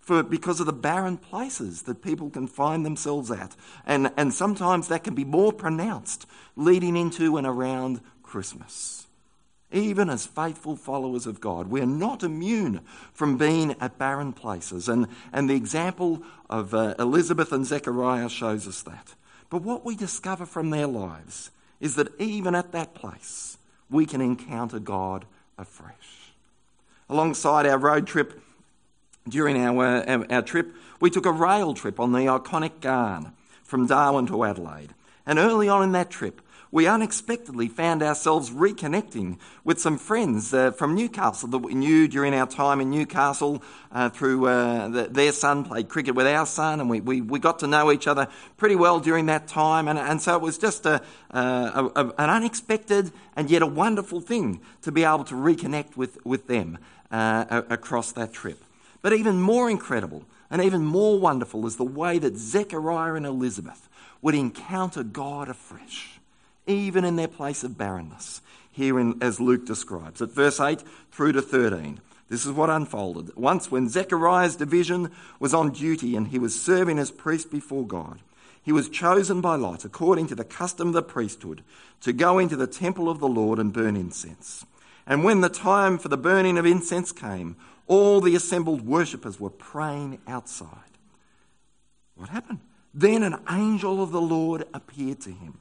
for, 0.07 0.23
because 0.23 0.61
of 0.61 0.67
the 0.67 0.73
barren 0.73 1.17
places 1.17 1.83
that 1.83 2.01
people 2.01 2.31
can 2.31 2.47
find 2.47 2.87
themselves 2.87 3.29
at. 3.29 3.57
And, 3.85 4.13
and 4.17 4.33
sometimes 4.33 4.87
that 4.87 5.03
can 5.03 5.17
be 5.17 5.25
more 5.25 5.53
pronounced 5.53 6.27
leading 6.55 6.97
into 6.97 7.37
and 7.37 7.45
around 7.45 8.01
Christmas. 8.23 9.09
Even 9.73 10.09
as 10.09 10.25
faithful 10.25 10.77
followers 10.77 11.27
of 11.27 11.41
God, 11.41 11.67
we're 11.67 11.87
not 11.87 12.23
immune 12.23 12.83
from 13.13 13.37
being 13.37 13.75
at 13.81 13.99
barren 13.99 14.33
places. 14.33 14.89
And, 14.89 15.09
and 15.33 15.51
the 15.51 15.57
example 15.57 16.23
of 16.49 16.73
uh, 16.73 16.95
Elizabeth 17.01 17.51
and 17.51 17.67
Zechariah 17.67 18.29
shows 18.29 18.69
us 18.69 18.83
that. 18.83 19.17
But 19.51 19.63
what 19.63 19.85
we 19.85 19.97
discover 19.97 20.47
from 20.47 20.71
their 20.71 20.87
lives 20.87 21.51
is 21.81 21.97
that 21.97 22.13
even 22.21 22.55
at 22.55 22.71
that 22.71 22.95
place, 22.95 23.59
we 23.91 24.07
can 24.07 24.21
encounter 24.21 24.79
God 24.79 25.25
afresh. 25.59 26.31
Alongside 27.09 27.67
our 27.67 27.79
road 27.79 28.07
trip 28.07 28.41
during 29.29 29.57
our, 29.57 30.09
our, 30.09 30.27
our, 30.31 30.43
trip, 30.43 30.75
we 31.01 31.11
took 31.11 31.27
a 31.27 31.33
rail 31.33 31.75
trip 31.75 31.99
on 32.01 32.13
the 32.13 32.21
iconic 32.21 32.81
Ghan 32.81 33.33
from 33.63 33.87
Darwin 33.87 34.27
to 34.29 34.45
Adelaide. 34.45 34.95
And 35.27 35.39
early 35.39 35.69
on 35.69 35.83
in 35.83 35.93
that 35.93 36.11
trip, 36.11 36.41
we 36.73 36.87
unexpectedly 36.87 37.69
found 37.69 38.03
ourselves 38.03 38.51
reconnecting 38.51 39.39
with 39.65 39.81
some 39.81 39.99
friends 39.99 40.53
uh, 40.53 40.73
from 40.73 40.95
Newcastle 40.95 41.49
that 41.49 41.59
we 41.59 41.75
knew 41.75 42.09
during 42.09 42.35
our 42.35 42.47
time 42.47 42.81
in 42.81 42.91
Newcastle 42.91 43.63
uh, 43.93 44.11
through 44.11 44.47
uh, 44.47 44.89
the, 44.89 45.05
their 45.05 45.33
son 45.33 45.65
played 45.65 45.89
cricket 45.89 46.15
with 46.15 46.27
our 46.27 46.45
son, 46.45 46.81
and 46.81 46.91
we, 46.91 47.01
we, 47.01 47.21
we, 47.21 47.39
got 47.39 47.61
to 47.61 47.67
know 47.67 47.93
each 47.93 48.07
other 48.07 48.29
pretty 48.57 48.75
well 48.75 49.01
during 49.01 49.27
that 49.27 49.47
time. 49.47 49.89
And, 49.89 49.99
and 49.99 50.21
so 50.21 50.35
it 50.35 50.43
was 50.43 50.59
just 50.59 50.85
a, 50.87 51.01
a, 51.31 51.91
a, 51.95 52.05
an 52.19 52.31
unexpected 52.31 53.13
and 53.37 53.51
yet 53.51 53.63
a 53.63 53.67
wonderful 53.67 54.21
thing 54.21 54.61
to 54.83 54.93
be 54.93 55.05
able 55.05 55.25
to 55.25 55.35
reconnect 55.35 55.97
with, 55.97 56.25
with 56.27 56.47
them 56.47 56.79
uh, 57.11 57.63
across 57.71 58.13
that 58.13 58.33
trip. 58.33 58.63
But 59.07 59.13
even 59.13 59.41
more 59.41 59.71
incredible 59.71 60.25
and 60.51 60.61
even 60.61 60.85
more 60.85 61.21
wonderful 61.21 61.65
is 61.65 61.77
the 61.77 61.85
way 61.85 62.19
that 62.19 62.37
Zechariah 62.37 63.15
and 63.15 63.25
Elizabeth 63.25 63.89
would 64.21 64.35
encounter 64.35 65.05
God 65.05 65.49
afresh, 65.49 66.19
even 66.67 67.05
in 67.05 67.15
their 67.15 67.29
place 67.29 67.63
of 67.63 67.79
barrenness, 67.79 68.41
here 68.73 68.99
in, 68.99 69.23
as 69.23 69.39
Luke 69.39 69.65
describes. 69.65 70.21
At 70.21 70.33
verse 70.33 70.59
8 70.59 70.83
through 71.13 71.35
to 71.35 71.41
13, 71.41 72.01
this 72.29 72.45
is 72.45 72.51
what 72.51 72.69
unfolded. 72.69 73.37
Once, 73.37 73.71
when 73.71 73.89
Zechariah's 73.89 74.57
division 74.57 75.13
was 75.39 75.55
on 75.55 75.71
duty 75.71 76.17
and 76.17 76.27
he 76.27 76.41
was 76.41 76.61
serving 76.61 76.99
as 76.99 77.13
priest 77.13 77.49
before 77.49 77.87
God, 77.87 78.19
he 78.61 78.73
was 78.73 78.89
chosen 78.89 79.41
by 79.41 79.55
Lot, 79.55 79.85
according 79.85 80.27
to 80.27 80.35
the 80.35 80.43
custom 80.43 80.89
of 80.89 80.95
the 80.95 81.03
priesthood, 81.03 81.63
to 82.01 82.13
go 82.13 82.41
into 82.41 82.57
the 82.57 82.67
temple 82.67 83.09
of 83.09 83.21
the 83.21 83.29
Lord 83.29 83.61
and 83.61 83.73
burn 83.73 83.95
incense. 83.95 84.67
And 85.07 85.23
when 85.23 85.43
the 85.43 85.49
time 85.49 85.97
for 85.97 86.09
the 86.09 86.17
burning 86.17 86.59
of 86.59 86.67
incense 86.67 87.13
came, 87.13 87.55
all 87.87 88.21
the 88.21 88.35
assembled 88.35 88.87
worshippers 88.87 89.39
were 89.39 89.51
praying 89.51 90.19
outside. 90.27 90.69
What 92.15 92.31
happened? 92.31 92.61
Then 92.93 93.23
an 93.23 93.39
angel 93.51 94.03
of 94.03 94.11
the 94.11 94.21
Lord 94.21 94.65
appeared 94.73 95.21
to 95.21 95.31
him, 95.31 95.61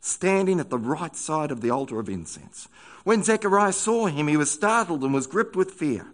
standing 0.00 0.60
at 0.60 0.70
the 0.70 0.78
right 0.78 1.14
side 1.16 1.50
of 1.50 1.60
the 1.60 1.70
altar 1.70 1.98
of 1.98 2.08
incense. 2.08 2.68
When 3.04 3.24
Zechariah 3.24 3.72
saw 3.72 4.06
him, 4.06 4.28
he 4.28 4.36
was 4.36 4.50
startled 4.50 5.02
and 5.02 5.12
was 5.12 5.26
gripped 5.26 5.56
with 5.56 5.72
fear. 5.72 6.06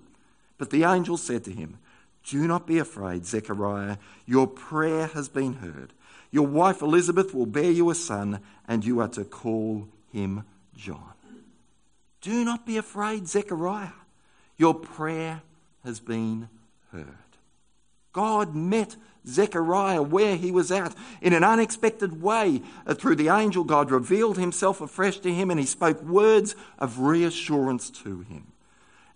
But 0.58 0.70
the 0.70 0.84
angel 0.84 1.16
said 1.16 1.44
to 1.44 1.52
him, 1.52 1.78
Do 2.24 2.46
not 2.46 2.66
be 2.66 2.78
afraid, 2.78 3.26
Zechariah. 3.26 3.98
Your 4.24 4.46
prayer 4.46 5.08
has 5.08 5.28
been 5.28 5.54
heard. 5.54 5.92
Your 6.30 6.46
wife 6.46 6.82
Elizabeth 6.82 7.34
will 7.34 7.46
bear 7.46 7.70
you 7.70 7.90
a 7.90 7.94
son, 7.94 8.40
and 8.66 8.84
you 8.84 9.00
are 9.00 9.08
to 9.08 9.24
call 9.24 9.88
him 10.10 10.44
John. 10.74 11.12
Do 12.20 12.44
not 12.44 12.66
be 12.66 12.76
afraid, 12.76 13.28
Zechariah. 13.28 13.92
Your 14.56 14.74
prayer 14.74 15.42
has 15.84 16.00
been 16.00 16.48
heard. 16.92 17.06
God 18.12 18.54
met 18.54 18.96
Zechariah 19.26 20.02
where 20.02 20.36
he 20.36 20.50
was 20.50 20.72
at 20.72 20.94
in 21.20 21.32
an 21.32 21.44
unexpected 21.44 22.22
way. 22.22 22.62
Uh, 22.86 22.94
through 22.94 23.16
the 23.16 23.28
angel, 23.28 23.64
God 23.64 23.90
revealed 23.90 24.38
himself 24.38 24.80
afresh 24.80 25.18
to 25.18 25.32
him 25.32 25.50
and 25.50 25.60
he 25.60 25.66
spoke 25.66 26.02
words 26.02 26.54
of 26.78 27.00
reassurance 27.00 27.90
to 27.90 28.20
him. 28.20 28.46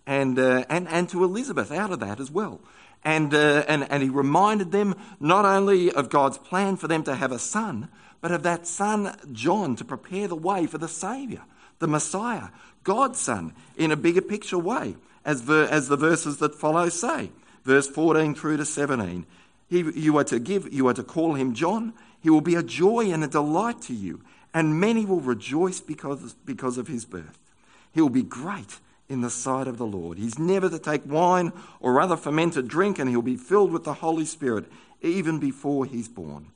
And, 0.05 0.37
uh, 0.37 0.65
and, 0.69 0.87
and 0.87 1.09
to 1.09 1.23
Elizabeth 1.23 1.71
out 1.71 1.91
of 1.91 1.99
that 2.01 2.19
as 2.19 2.29
well. 2.29 2.59
And, 3.03 3.33
uh, 3.33 3.63
and, 3.67 3.89
and 3.89 4.03
he 4.03 4.09
reminded 4.09 4.71
them 4.71 4.95
not 5.19 5.45
only 5.45 5.91
of 5.91 6.09
God's 6.09 6.37
plan 6.37 6.75
for 6.75 6.87
them 6.87 7.03
to 7.03 7.15
have 7.15 7.31
a 7.31 7.39
son, 7.39 7.87
but 8.19 8.31
of 8.31 8.43
that 8.43 8.67
son, 8.67 9.17
John, 9.31 9.75
to 9.77 9.85
prepare 9.85 10.27
the 10.27 10.35
way 10.35 10.67
for 10.67 10.77
the 10.77 10.87
Saviour, 10.87 11.41
the 11.79 11.87
Messiah, 11.87 12.49
God's 12.83 13.19
son, 13.19 13.53
in 13.77 13.91
a 13.91 13.95
bigger 13.95 14.21
picture 14.21 14.59
way 14.59 14.95
as, 15.25 15.41
ver, 15.41 15.65
as 15.65 15.87
the 15.87 15.97
verses 15.97 16.37
that 16.37 16.55
follow 16.55 16.89
say. 16.89 17.31
Verse 17.63 17.87
14 17.87 18.35
through 18.35 18.57
to 18.57 18.65
17. 18.65 19.25
He, 19.69 19.79
you 19.79 20.17
are 20.17 20.23
to 20.25 20.39
give, 20.39 20.71
you 20.73 20.87
are 20.87 20.93
to 20.93 21.03
call 21.03 21.35
him 21.35 21.53
John. 21.53 21.93
He 22.21 22.29
will 22.29 22.41
be 22.41 22.55
a 22.55 22.63
joy 22.63 23.11
and 23.11 23.23
a 23.23 23.27
delight 23.27 23.81
to 23.83 23.93
you, 23.93 24.21
and 24.53 24.79
many 24.79 25.05
will 25.05 25.21
rejoice 25.21 25.79
because, 25.79 26.33
because 26.45 26.77
of 26.77 26.87
his 26.87 27.05
birth. 27.05 27.39
He 27.93 28.01
will 28.01 28.09
be 28.09 28.23
great 28.23 28.79
in 29.09 29.21
the 29.21 29.29
sight 29.29 29.67
of 29.67 29.77
the 29.77 29.85
Lord. 29.85 30.17
He's 30.17 30.39
never 30.39 30.69
to 30.69 30.79
take 30.79 31.05
wine 31.05 31.51
or 31.79 31.99
other 31.99 32.15
fermented 32.17 32.67
drink, 32.67 32.99
and 32.99 33.09
he'll 33.09 33.21
be 33.21 33.37
filled 33.37 33.71
with 33.71 33.83
the 33.83 33.95
Holy 33.95 34.25
Spirit 34.25 34.65
even 35.01 35.39
before 35.39 35.85
he's 35.85 36.07
born. 36.07 36.47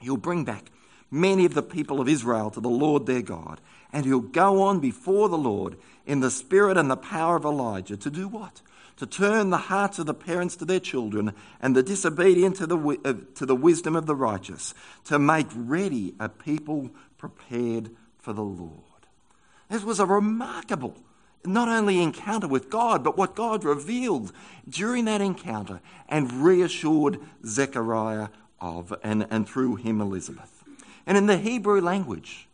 He'll 0.00 0.16
bring 0.16 0.44
back 0.44 0.70
many 1.10 1.44
of 1.44 1.54
the 1.54 1.62
people 1.62 2.00
of 2.00 2.08
Israel 2.08 2.50
to 2.50 2.60
the 2.60 2.68
Lord 2.68 3.06
their 3.06 3.22
God, 3.22 3.60
and 3.92 4.04
he'll 4.04 4.20
go 4.20 4.62
on 4.62 4.80
before 4.80 5.28
the 5.28 5.38
Lord 5.38 5.76
in 6.06 6.20
the 6.20 6.30
spirit 6.30 6.76
and 6.76 6.90
the 6.90 6.96
power 6.96 7.36
of 7.36 7.44
Elijah 7.44 7.96
to 7.96 8.10
do 8.10 8.28
what? 8.28 8.62
To 8.96 9.06
turn 9.06 9.50
the 9.50 9.56
hearts 9.56 9.98
of 9.98 10.06
the 10.06 10.14
parents 10.14 10.56
to 10.56 10.64
their 10.64 10.80
children 10.80 11.32
and 11.60 11.74
the 11.74 11.82
disobedient 11.82 12.56
to 12.56 12.66
the, 12.66 12.98
uh, 13.04 13.14
to 13.34 13.46
the 13.46 13.56
wisdom 13.56 13.96
of 13.96 14.06
the 14.06 14.14
righteous, 14.14 14.74
to 15.04 15.18
make 15.18 15.46
ready 15.54 16.14
a 16.20 16.28
people 16.28 16.90
prepared 17.16 17.90
for 18.18 18.32
the 18.32 18.42
Lord. 18.42 18.82
This 19.70 19.84
was 19.84 20.00
a 20.00 20.06
remarkable, 20.06 20.96
not 21.44 21.68
only 21.68 22.02
encounter 22.02 22.48
with 22.48 22.70
God, 22.70 23.02
but 23.02 23.16
what 23.16 23.34
God 23.34 23.64
revealed 23.64 24.32
during 24.68 25.06
that 25.06 25.20
encounter 25.20 25.80
and 26.08 26.30
reassured 26.44 27.20
Zechariah 27.46 28.28
of, 28.60 28.92
and, 29.02 29.26
and 29.30 29.48
through 29.48 29.76
him 29.76 30.00
Elizabeth. 30.00 30.59
And 31.06 31.16
in 31.16 31.26
the 31.26 31.38
Hebrew 31.38 31.80
language, 31.80 32.48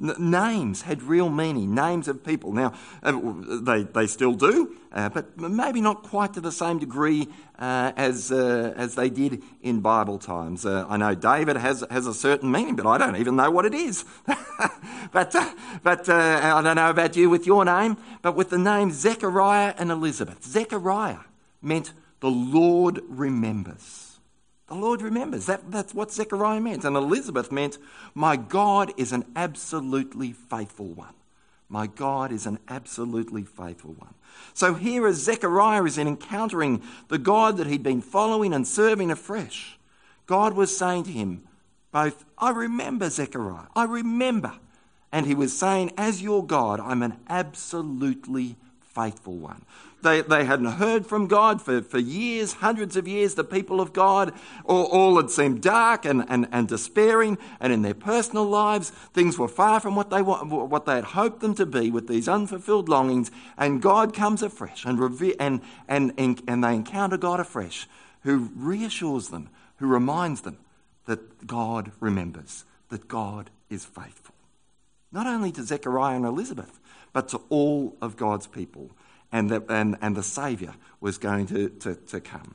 names 0.00 0.82
had 0.82 1.02
real 1.02 1.28
meaning, 1.28 1.74
names 1.74 2.08
of 2.08 2.24
people. 2.24 2.52
Now, 2.52 2.72
uh, 3.02 3.12
they, 3.62 3.82
they 3.82 4.06
still 4.06 4.32
do, 4.32 4.76
uh, 4.92 5.10
but 5.10 5.38
maybe 5.38 5.80
not 5.80 6.02
quite 6.02 6.34
to 6.34 6.40
the 6.40 6.52
same 6.52 6.78
degree 6.78 7.28
uh, 7.58 7.92
as, 7.96 8.32
uh, 8.32 8.72
as 8.76 8.94
they 8.94 9.10
did 9.10 9.42
in 9.60 9.80
Bible 9.80 10.18
times. 10.18 10.64
Uh, 10.64 10.86
I 10.88 10.96
know 10.96 11.14
David 11.14 11.56
has, 11.56 11.84
has 11.90 12.06
a 12.06 12.14
certain 12.14 12.50
meaning, 12.50 12.76
but 12.76 12.86
I 12.86 12.96
don't 12.96 13.16
even 13.16 13.36
know 13.36 13.50
what 13.50 13.66
it 13.66 13.74
is. 13.74 14.04
but 15.12 15.34
uh, 15.34 15.54
but 15.82 16.08
I 16.08 16.62
don't 16.62 16.76
know 16.76 16.90
about 16.90 17.16
you 17.16 17.28
with 17.28 17.46
your 17.46 17.64
name, 17.64 17.96
but 18.22 18.34
with 18.34 18.50
the 18.50 18.58
name 18.58 18.90
Zechariah 18.90 19.74
and 19.76 19.90
Elizabeth. 19.90 20.44
Zechariah 20.44 21.20
meant 21.60 21.92
the 22.20 22.30
Lord 22.30 23.00
remembers. 23.08 24.09
The 24.70 24.76
Lord 24.76 25.02
remembers. 25.02 25.46
That, 25.46 25.68
that's 25.72 25.92
what 25.92 26.12
Zechariah 26.12 26.60
meant. 26.60 26.84
And 26.84 26.96
Elizabeth 26.96 27.50
meant, 27.50 27.76
My 28.14 28.36
God 28.36 28.92
is 28.96 29.10
an 29.10 29.24
absolutely 29.34 30.30
faithful 30.32 30.86
one. 30.86 31.14
My 31.68 31.88
God 31.88 32.30
is 32.30 32.46
an 32.46 32.60
absolutely 32.68 33.42
faithful 33.42 33.94
one. 33.94 34.14
So 34.54 34.74
here, 34.74 35.08
as 35.08 35.16
Zechariah 35.16 35.82
is 35.82 35.98
encountering 35.98 36.82
the 37.08 37.18
God 37.18 37.56
that 37.56 37.66
he'd 37.66 37.82
been 37.82 38.00
following 38.00 38.54
and 38.54 38.66
serving 38.66 39.10
afresh, 39.10 39.76
God 40.26 40.54
was 40.54 40.76
saying 40.76 41.02
to 41.04 41.10
him, 41.10 41.42
both, 41.90 42.24
I 42.38 42.50
remember 42.50 43.10
Zechariah, 43.10 43.66
I 43.74 43.84
remember, 43.84 44.52
And 45.10 45.26
he 45.26 45.34
was 45.34 45.58
saying, 45.58 45.94
As 45.96 46.22
your 46.22 46.46
God, 46.46 46.78
I'm 46.78 47.02
an 47.02 47.18
absolutely 47.28 48.54
faithful 48.94 49.36
one. 49.36 49.64
They, 50.02 50.22
they 50.22 50.44
hadn't 50.44 50.66
heard 50.66 51.06
from 51.06 51.26
God 51.26 51.60
for, 51.60 51.82
for 51.82 51.98
years, 51.98 52.54
hundreds 52.54 52.96
of 52.96 53.06
years. 53.06 53.34
The 53.34 53.44
people 53.44 53.80
of 53.80 53.92
God, 53.92 54.32
all, 54.64 54.86
all 54.86 55.16
had 55.16 55.30
seemed 55.30 55.62
dark 55.62 56.06
and, 56.06 56.24
and, 56.28 56.48
and 56.50 56.66
despairing, 56.66 57.36
and 57.60 57.72
in 57.72 57.82
their 57.82 57.94
personal 57.94 58.44
lives, 58.44 58.90
things 59.12 59.38
were 59.38 59.48
far 59.48 59.78
from 59.78 59.94
what 59.96 60.10
they, 60.10 60.22
what 60.22 60.86
they 60.86 60.94
had 60.94 61.04
hoped 61.04 61.40
them 61.40 61.54
to 61.56 61.66
be 61.66 61.90
with 61.90 62.08
these 62.08 62.28
unfulfilled 62.28 62.88
longings. 62.88 63.30
And 63.58 63.82
God 63.82 64.14
comes 64.14 64.42
afresh, 64.42 64.84
and, 64.86 64.98
and, 65.38 65.60
and, 65.88 66.12
and, 66.16 66.42
and 66.48 66.64
they 66.64 66.74
encounter 66.74 67.18
God 67.18 67.40
afresh, 67.40 67.86
who 68.22 68.50
reassures 68.56 69.28
them, 69.28 69.50
who 69.76 69.86
reminds 69.86 70.40
them 70.40 70.58
that 71.04 71.46
God 71.46 71.92
remembers, 72.00 72.64
that 72.88 73.06
God 73.06 73.50
is 73.68 73.84
faithful. 73.84 74.29
Not 75.12 75.26
only 75.26 75.52
to 75.52 75.62
Zechariah 75.62 76.16
and 76.16 76.24
Elizabeth, 76.24 76.78
but 77.12 77.28
to 77.28 77.40
all 77.48 77.96
of 78.00 78.16
God's 78.16 78.46
people. 78.46 78.90
And 79.32 79.50
the, 79.50 79.64
and, 79.68 79.96
and 80.00 80.16
the 80.16 80.22
Saviour 80.22 80.74
was 81.00 81.18
going 81.18 81.46
to, 81.48 81.68
to, 81.68 81.94
to 81.94 82.20
come. 82.20 82.54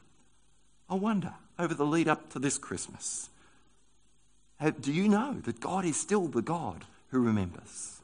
I 0.89 0.95
wonder, 0.95 1.33
over 1.57 1.73
the 1.73 1.85
lead 1.85 2.07
up 2.07 2.29
to 2.31 2.39
this 2.39 2.57
Christmas, 2.57 3.29
do 4.79 4.91
you 4.91 5.07
know 5.07 5.39
that 5.43 5.59
God 5.59 5.85
is 5.85 5.99
still 5.99 6.27
the 6.27 6.41
God 6.41 6.85
who 7.09 7.21
remembers? 7.21 8.01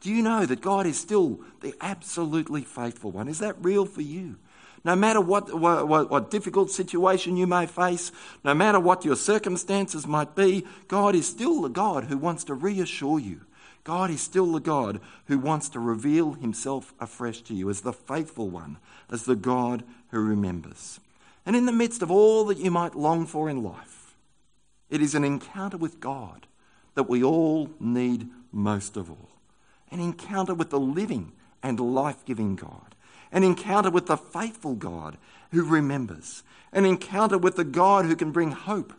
Do 0.00 0.10
you 0.10 0.22
know 0.22 0.46
that 0.46 0.60
God 0.60 0.86
is 0.86 0.98
still 0.98 1.40
the 1.60 1.74
absolutely 1.80 2.62
faithful 2.62 3.10
one? 3.10 3.28
Is 3.28 3.40
that 3.40 3.56
real 3.60 3.84
for 3.84 4.02
you? 4.02 4.36
No 4.84 4.94
matter 4.94 5.20
what, 5.20 5.52
what, 5.58 6.08
what, 6.08 6.30
difficult 6.30 6.70
situation 6.70 7.36
you 7.36 7.48
may 7.48 7.66
face, 7.66 8.12
no 8.44 8.54
matter 8.54 8.78
what 8.78 9.04
your 9.04 9.16
circumstances 9.16 10.06
might 10.06 10.36
be, 10.36 10.64
God 10.86 11.16
is 11.16 11.26
still 11.26 11.62
the 11.62 11.68
God 11.68 12.04
who 12.04 12.16
wants 12.16 12.44
to 12.44 12.54
reassure 12.54 13.18
you. 13.18 13.40
God 13.88 14.10
is 14.10 14.20
still 14.20 14.52
the 14.52 14.60
God 14.60 15.00
who 15.28 15.38
wants 15.38 15.70
to 15.70 15.80
reveal 15.80 16.34
himself 16.34 16.92
afresh 17.00 17.40
to 17.40 17.54
you 17.54 17.70
as 17.70 17.80
the 17.80 17.92
faithful 17.94 18.50
one, 18.50 18.76
as 19.10 19.24
the 19.24 19.34
God 19.34 19.82
who 20.10 20.20
remembers. 20.20 21.00
And 21.46 21.56
in 21.56 21.64
the 21.64 21.72
midst 21.72 22.02
of 22.02 22.10
all 22.10 22.44
that 22.44 22.58
you 22.58 22.70
might 22.70 22.94
long 22.94 23.24
for 23.24 23.48
in 23.48 23.62
life, 23.62 24.14
it 24.90 25.00
is 25.00 25.14
an 25.14 25.24
encounter 25.24 25.78
with 25.78 26.00
God 26.00 26.46
that 26.96 27.08
we 27.08 27.24
all 27.24 27.70
need 27.80 28.28
most 28.52 28.98
of 28.98 29.10
all. 29.10 29.30
An 29.90 30.00
encounter 30.00 30.52
with 30.52 30.68
the 30.68 30.78
living 30.78 31.32
and 31.62 31.80
life 31.80 32.26
giving 32.26 32.56
God 32.56 32.94
an 33.32 33.44
encounter 33.44 33.90
with 33.90 34.06
the 34.06 34.16
faithful 34.16 34.74
God 34.74 35.16
who 35.50 35.62
remembers, 35.62 36.42
an 36.72 36.84
encounter 36.84 37.38
with 37.38 37.56
the 37.56 37.64
God 37.64 38.04
who 38.06 38.16
can 38.16 38.32
bring 38.32 38.52
hope 38.52 38.92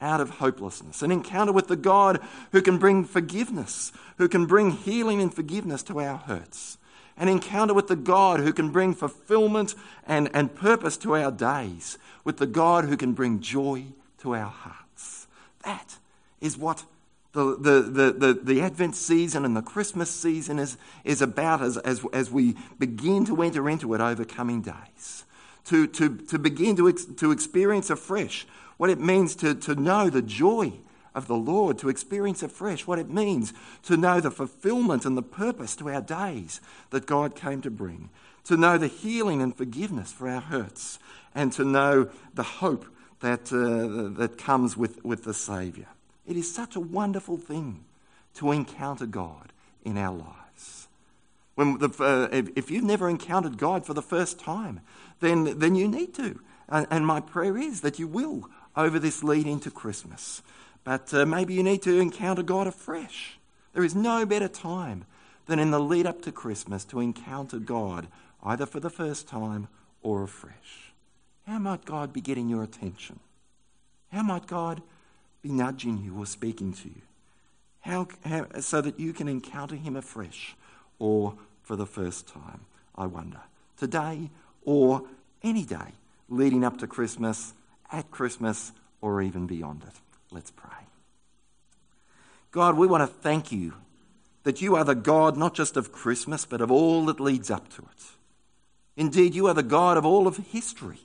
out 0.00 0.20
of 0.20 0.30
hopelessness, 0.30 1.02
an 1.02 1.10
encounter 1.10 1.52
with 1.52 1.68
the 1.68 1.76
God 1.76 2.20
who 2.52 2.60
can 2.60 2.78
bring 2.78 3.04
forgiveness, 3.04 3.92
who 4.18 4.28
can 4.28 4.46
bring 4.46 4.70
healing 4.70 5.20
and 5.20 5.32
forgiveness 5.32 5.82
to 5.84 6.00
our 6.00 6.18
hurts, 6.18 6.78
an 7.16 7.28
encounter 7.28 7.72
with 7.72 7.88
the 7.88 7.96
God 7.96 8.40
who 8.40 8.52
can 8.52 8.70
bring 8.70 8.94
fulfillment 8.94 9.74
and, 10.06 10.28
and 10.34 10.54
purpose 10.54 10.96
to 10.98 11.16
our 11.16 11.30
days, 11.30 11.98
with 12.24 12.36
the 12.36 12.46
God 12.46 12.84
who 12.84 12.96
can 12.96 13.12
bring 13.12 13.40
joy 13.40 13.86
to 14.18 14.34
our 14.34 14.50
hearts. 14.50 15.26
That 15.64 15.98
is 16.40 16.58
what 16.58 16.84
the, 17.32 17.56
the, 17.56 18.12
the, 18.12 18.40
the, 18.42 18.62
Advent 18.62 18.96
season 18.96 19.44
and 19.44 19.54
the 19.54 19.62
Christmas 19.62 20.10
season 20.10 20.58
is, 20.58 20.78
is 21.04 21.20
about 21.20 21.60
as, 21.60 21.76
as, 21.78 22.02
as 22.14 22.30
we 22.30 22.56
begin 22.78 23.26
to 23.26 23.42
enter 23.42 23.68
into 23.68 23.92
it 23.92 24.00
over 24.00 24.24
coming 24.24 24.62
days. 24.62 25.24
To, 25.66 25.86
to, 25.88 26.16
to 26.16 26.38
begin 26.38 26.76
to, 26.76 26.88
ex, 26.88 27.04
to 27.04 27.32
experience 27.32 27.90
afresh 27.90 28.46
what 28.76 28.90
it 28.90 29.00
means 29.00 29.34
to, 29.36 29.54
to 29.54 29.74
know 29.74 30.10
the 30.10 30.22
joy 30.22 30.72
of 31.14 31.26
the 31.26 31.36
Lord, 31.36 31.78
to 31.78 31.88
experience 31.88 32.42
afresh 32.42 32.86
what 32.86 32.98
it 32.98 33.08
means 33.08 33.54
to 33.84 33.96
know 33.96 34.20
the 34.20 34.30
fulfillment 34.30 35.06
and 35.06 35.16
the 35.16 35.22
purpose 35.22 35.74
to 35.76 35.88
our 35.88 36.02
days 36.02 36.60
that 36.90 37.06
God 37.06 37.34
came 37.34 37.62
to 37.62 37.70
bring, 37.70 38.10
to 38.44 38.56
know 38.56 38.76
the 38.76 38.86
healing 38.86 39.40
and 39.40 39.56
forgiveness 39.56 40.12
for 40.12 40.28
our 40.28 40.42
hurts, 40.42 40.98
and 41.34 41.52
to 41.52 41.64
know 41.64 42.10
the 42.34 42.42
hope 42.42 42.84
that, 43.20 43.50
uh, 43.52 44.18
that 44.18 44.36
comes 44.36 44.76
with, 44.76 45.02
with 45.04 45.24
the 45.24 45.34
Saviour. 45.34 45.86
It 46.26 46.36
is 46.36 46.52
such 46.54 46.76
a 46.76 46.80
wonderful 46.80 47.38
thing 47.38 47.84
to 48.34 48.52
encounter 48.52 49.06
God 49.06 49.52
in 49.84 49.96
our 49.96 50.14
lives. 50.14 50.88
When 51.54 51.78
the, 51.78 51.88
uh, 51.98 52.28
if 52.54 52.70
you've 52.70 52.84
never 52.84 53.08
encountered 53.08 53.56
God 53.56 53.86
for 53.86 53.94
the 53.94 54.02
first 54.02 54.38
time, 54.38 54.80
then, 55.20 55.58
then 55.58 55.74
you 55.74 55.88
need 55.88 56.14
to. 56.14 56.38
And, 56.68 56.86
and 56.90 57.06
my 57.06 57.20
prayer 57.20 57.56
is 57.56 57.80
that 57.80 57.98
you 57.98 58.06
will 58.06 58.50
over 58.76 58.98
this 58.98 59.22
lead 59.22 59.46
into 59.46 59.70
Christmas. 59.70 60.42
But 60.84 61.12
uh, 61.12 61.26
maybe 61.26 61.54
you 61.54 61.62
need 61.62 61.82
to 61.82 61.98
encounter 61.98 62.42
God 62.42 62.66
afresh. 62.66 63.38
There 63.72 63.84
is 63.84 63.94
no 63.94 64.24
better 64.24 64.48
time 64.48 65.04
than 65.46 65.58
in 65.58 65.70
the 65.70 65.80
lead 65.80 66.06
up 66.06 66.22
to 66.22 66.32
Christmas 66.32 66.84
to 66.86 67.00
encounter 67.00 67.58
God, 67.58 68.08
either 68.42 68.66
for 68.66 68.80
the 68.80 68.90
first 68.90 69.28
time 69.28 69.68
or 70.02 70.22
afresh. 70.22 70.92
How 71.46 71.58
might 71.58 71.84
God 71.84 72.12
be 72.12 72.20
getting 72.20 72.48
your 72.48 72.62
attention? 72.62 73.20
How 74.12 74.22
might 74.22 74.46
God 74.46 74.82
be 75.42 75.50
nudging 75.50 76.02
you 76.04 76.16
or 76.18 76.26
speaking 76.26 76.72
to 76.72 76.88
you? 76.88 77.02
How, 77.80 78.08
how, 78.24 78.46
so 78.60 78.80
that 78.80 78.98
you 78.98 79.12
can 79.12 79.28
encounter 79.28 79.76
him 79.76 79.94
afresh 79.94 80.56
or 80.98 81.34
for 81.62 81.76
the 81.76 81.86
first 81.86 82.26
time, 82.26 82.60
I 82.96 83.06
wonder. 83.06 83.40
Today 83.76 84.30
or 84.64 85.02
any 85.42 85.64
day 85.64 85.94
leading 86.28 86.64
up 86.64 86.78
to 86.78 86.86
Christmas, 86.86 87.54
at 87.90 88.10
Christmas, 88.10 88.72
or 89.00 89.22
even 89.22 89.46
beyond 89.46 89.82
it. 89.82 89.94
Let's 90.30 90.50
pray. 90.50 90.70
God, 92.50 92.76
we 92.76 92.86
want 92.86 93.02
to 93.02 93.18
thank 93.20 93.52
you 93.52 93.74
that 94.44 94.62
you 94.62 94.76
are 94.76 94.84
the 94.84 94.94
God 94.94 95.36
not 95.36 95.54
just 95.54 95.76
of 95.76 95.92
Christmas, 95.92 96.44
but 96.44 96.60
of 96.60 96.70
all 96.70 97.06
that 97.06 97.20
leads 97.20 97.50
up 97.50 97.68
to 97.74 97.82
it. 97.82 98.04
Indeed, 98.96 99.34
you 99.34 99.46
are 99.46 99.54
the 99.54 99.62
God 99.62 99.96
of 99.96 100.06
all 100.06 100.26
of 100.26 100.36
history. 100.36 101.00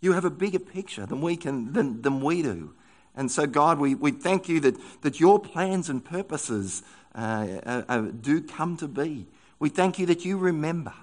You 0.00 0.12
have 0.12 0.24
a 0.24 0.30
bigger 0.30 0.58
picture 0.58 1.06
than 1.06 1.20
we, 1.20 1.36
can, 1.36 1.72
than, 1.72 2.02
than 2.02 2.20
we 2.20 2.42
do. 2.42 2.74
And 3.14 3.30
so, 3.30 3.46
God, 3.46 3.78
we, 3.78 3.94
we 3.94 4.10
thank 4.10 4.48
you 4.48 4.58
that, 4.60 4.76
that 5.02 5.20
your 5.20 5.38
plans 5.38 5.88
and 5.88 6.04
purposes 6.04 6.82
uh, 7.14 7.46
uh, 7.64 7.82
uh, 7.88 8.00
do 8.00 8.42
come 8.42 8.76
to 8.78 8.88
be. 8.88 9.26
We 9.60 9.68
thank 9.68 9.98
you 9.98 10.06
that 10.06 10.24
you 10.24 10.36
remember. 10.36 10.94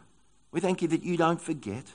We 0.52 0.60
thank 0.60 0.82
you 0.82 0.90
that 0.90 1.04
you 1.04 1.16
don't 1.16 1.42
forget, 1.42 1.86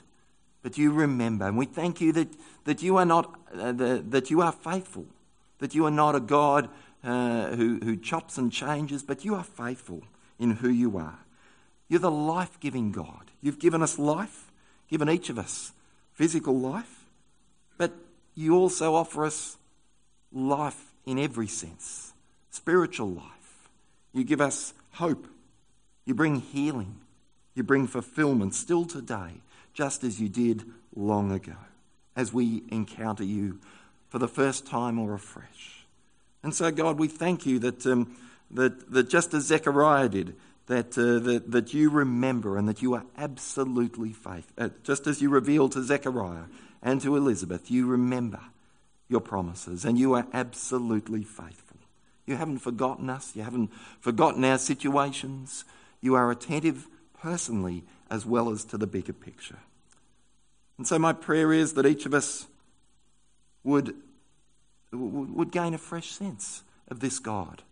but 0.61 0.77
you 0.77 0.91
remember. 0.91 1.47
And 1.47 1.57
we 1.57 1.65
thank 1.65 2.01
you 2.01 2.11
that, 2.13 2.27
that 2.65 2.81
you 2.81 2.97
are 2.97 3.05
not 3.05 3.39
uh, 3.53 3.71
the, 3.71 4.03
that 4.09 4.29
you 4.29 4.41
are 4.41 4.51
faithful, 4.51 5.05
that 5.59 5.75
you 5.75 5.85
are 5.85 5.91
not 5.91 6.15
a 6.15 6.19
God 6.19 6.69
uh, 7.03 7.55
who, 7.55 7.79
who 7.83 7.95
chops 7.95 8.37
and 8.37 8.51
changes, 8.51 9.03
but 9.03 9.23
you 9.23 9.35
are 9.35 9.43
faithful 9.43 10.03
in 10.39 10.51
who 10.51 10.69
you 10.69 10.97
are. 10.97 11.19
You're 11.87 11.99
the 11.99 12.11
life 12.11 12.59
giving 12.59 12.91
God. 12.91 13.31
You've 13.41 13.59
given 13.59 13.81
us 13.81 13.97
life, 13.97 14.51
given 14.89 15.09
each 15.09 15.29
of 15.29 15.39
us 15.39 15.71
physical 16.13 16.59
life, 16.59 17.05
but 17.77 17.93
you 18.33 18.55
also 18.55 18.95
offer 18.95 19.23
us 19.23 19.57
life 20.33 20.91
in 21.05 21.19
every 21.19 21.47
sense, 21.47 22.11
spiritual 22.49 23.09
life. 23.09 23.69
You 24.13 24.23
give 24.23 24.41
us 24.41 24.73
hope. 24.93 25.27
You 26.05 26.15
bring 26.15 26.37
healing. 26.37 26.95
You 27.53 27.63
bring 27.63 27.87
fulfillment 27.87 28.53
still 28.55 28.85
today, 28.85 29.41
just 29.77 30.03
as 30.03 30.19
you 30.19 30.27
did 30.27 30.63
long 30.95 31.31
ago, 31.31 31.53
as 32.15 32.33
we 32.33 32.63
encounter 32.69 33.23
you 33.23 33.59
for 34.09 34.17
the 34.17 34.27
first 34.27 34.65
time 34.65 34.97
or 34.97 35.13
afresh. 35.13 35.85
And 36.41 36.55
so, 36.55 36.71
God, 36.71 36.97
we 36.97 37.07
thank 37.07 37.45
you 37.45 37.59
that, 37.59 37.85
um, 37.85 38.17
that, 38.49 38.91
that 38.91 39.07
just 39.07 39.35
as 39.35 39.43
Zechariah 39.43 40.09
did, 40.09 40.35
that, 40.65 40.97
uh, 40.97 41.19
that, 41.19 41.51
that 41.51 41.75
you 41.75 41.91
remember 41.91 42.57
and 42.57 42.67
that 42.67 42.81
you 42.81 42.95
are 42.95 43.05
absolutely 43.19 44.13
faithful. 44.13 44.53
Uh, 44.57 44.69
just 44.81 45.05
as 45.05 45.21
you 45.21 45.29
revealed 45.29 45.73
to 45.73 45.83
Zechariah 45.83 46.45
and 46.81 46.99
to 47.01 47.15
Elizabeth, 47.15 47.69
you 47.69 47.85
remember 47.85 48.41
your 49.07 49.21
promises, 49.21 49.85
and 49.85 49.99
you 49.99 50.13
are 50.13 50.25
absolutely 50.33 51.23
faithful. 51.23 51.77
You 52.25 52.35
haven't 52.35 52.59
forgotten 52.59 53.11
us, 53.11 53.35
you 53.35 53.43
haven't 53.43 53.71
forgotten 53.99 54.43
our 54.43 54.57
situations. 54.57 55.65
You 56.01 56.15
are 56.15 56.31
attentive 56.31 56.87
personally 57.21 57.83
as 58.09 58.25
well 58.25 58.49
as 58.49 58.63
to 58.65 58.77
the 58.77 58.87
bigger 58.87 59.13
picture. 59.13 59.59
And 60.77 60.87
so, 60.87 60.99
my 60.99 61.13
prayer 61.13 61.51
is 61.51 61.73
that 61.73 61.85
each 61.85 62.05
of 62.05 62.13
us 62.13 62.47
would, 63.63 63.95
would 64.91 65.51
gain 65.51 65.73
a 65.73 65.77
fresh 65.77 66.11
sense 66.11 66.63
of 66.87 66.99
this 66.99 67.19
God 67.19 67.63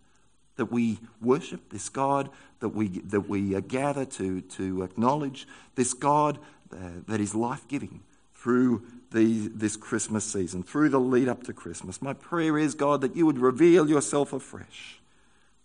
that 0.58 0.72
we 0.72 1.00
worship, 1.22 1.70
this 1.70 1.90
God 1.90 2.30
that 2.60 2.70
we, 2.70 2.88
that 2.88 3.22
we 3.22 3.60
gather 3.62 4.06
to, 4.06 4.42
to 4.42 4.84
acknowledge, 4.84 5.48
this 5.76 5.94
God 5.94 6.40
uh, 6.72 6.78
that 7.08 7.20
is 7.20 7.36
life 7.36 7.68
giving 7.68 8.02
through 8.34 8.84
the, 9.12 9.48
this 9.54 9.76
Christmas 9.76 10.24
season, 10.24 10.64
through 10.64 10.90
the 10.90 11.00
lead 11.00 11.28
up 11.28 11.44
to 11.44 11.54
Christmas. 11.54 12.02
My 12.02 12.14
prayer 12.14 12.58
is, 12.58 12.76
God, 12.76 13.02
that 13.02 13.16
you 13.16 13.26
would 13.26 13.38
reveal 13.38 13.90
yourself 13.90 14.34
afresh 14.34 15.00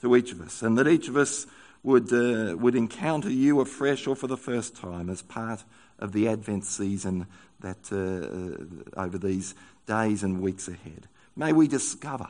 to 0.02 0.16
each 0.16 0.32
of 0.32 0.40
us 0.40 0.62
and 0.62 0.78
that 0.78 0.88
each 0.88 1.08
of 1.08 1.16
us 1.16 1.46
would, 1.82 2.12
uh, 2.12 2.56
would 2.56 2.74
encounter 2.74 3.30
you 3.30 3.60
afresh 3.60 4.06
or 4.06 4.14
for 4.14 4.26
the 4.26 4.36
first 4.36 4.76
time 4.76 5.08
as 5.08 5.22
part 5.22 5.64
of 5.98 6.12
the 6.12 6.28
Advent 6.28 6.64
season 6.64 7.26
that 7.60 7.90
uh, 7.92 8.98
uh 8.98 9.04
over 9.04 9.18
these 9.18 9.54
days 9.86 10.22
and 10.22 10.40
weeks 10.40 10.68
ahead. 10.68 11.08
May 11.36 11.52
we 11.52 11.68
discover 11.68 12.28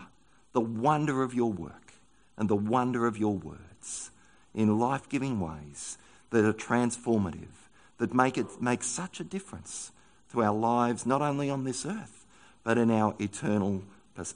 the 0.53 0.61
wonder 0.61 1.23
of 1.23 1.35
your 1.35 1.53
work 1.53 1.93
and 2.37 2.49
the 2.49 2.57
wonder 2.57 3.07
of 3.07 3.19
your 3.19 3.35
words 3.35 4.11
in 4.55 4.79
life 4.79 5.09
giving 5.09 5.41
ways 5.41 5.99
that 6.31 6.45
are 6.45 6.53
transformative, 6.53 7.69
that 7.99 8.15
make, 8.15 8.39
it, 8.39 8.61
make 8.61 8.83
such 8.83 9.21
a 9.21 9.25
difference 9.25 9.93
to 10.33 10.43
our 10.43 10.55
lives, 10.55 11.07
not 11.07 11.23
only 11.23 11.51
on 11.51 11.65
this 11.65 11.85
earth, 11.85 12.25
but 12.65 12.79
in 12.79 12.91
our 12.91 13.15
eternal, 13.19 13.83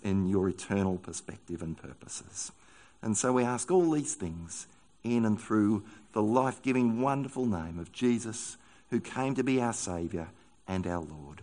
in 0.03 0.29
your 0.29 0.49
eternal 0.49 0.99
perspective 0.99 1.63
and 1.63 1.77
purposes. 1.77 2.53
And 3.03 3.17
so 3.17 3.33
we 3.33 3.45
ask 3.45 3.71
all 3.71 3.91
these 3.91 4.15
things 4.15 4.67
in 5.05 5.25
and 5.25 5.41
through 5.41 5.85
the 6.13 6.23
life 6.23 6.63
giving, 6.63 7.01
wonderful 7.01 7.47
name 7.47 7.79
of 7.79 7.93
Jesus, 7.93 8.57
who 8.91 8.99
came 9.01 9.35
to 9.35 9.45
be 9.45 9.61
our 9.61 9.73
Saviour 9.73 10.31
and 10.67 10.87
our 10.87 11.01
Lord. 11.01 11.43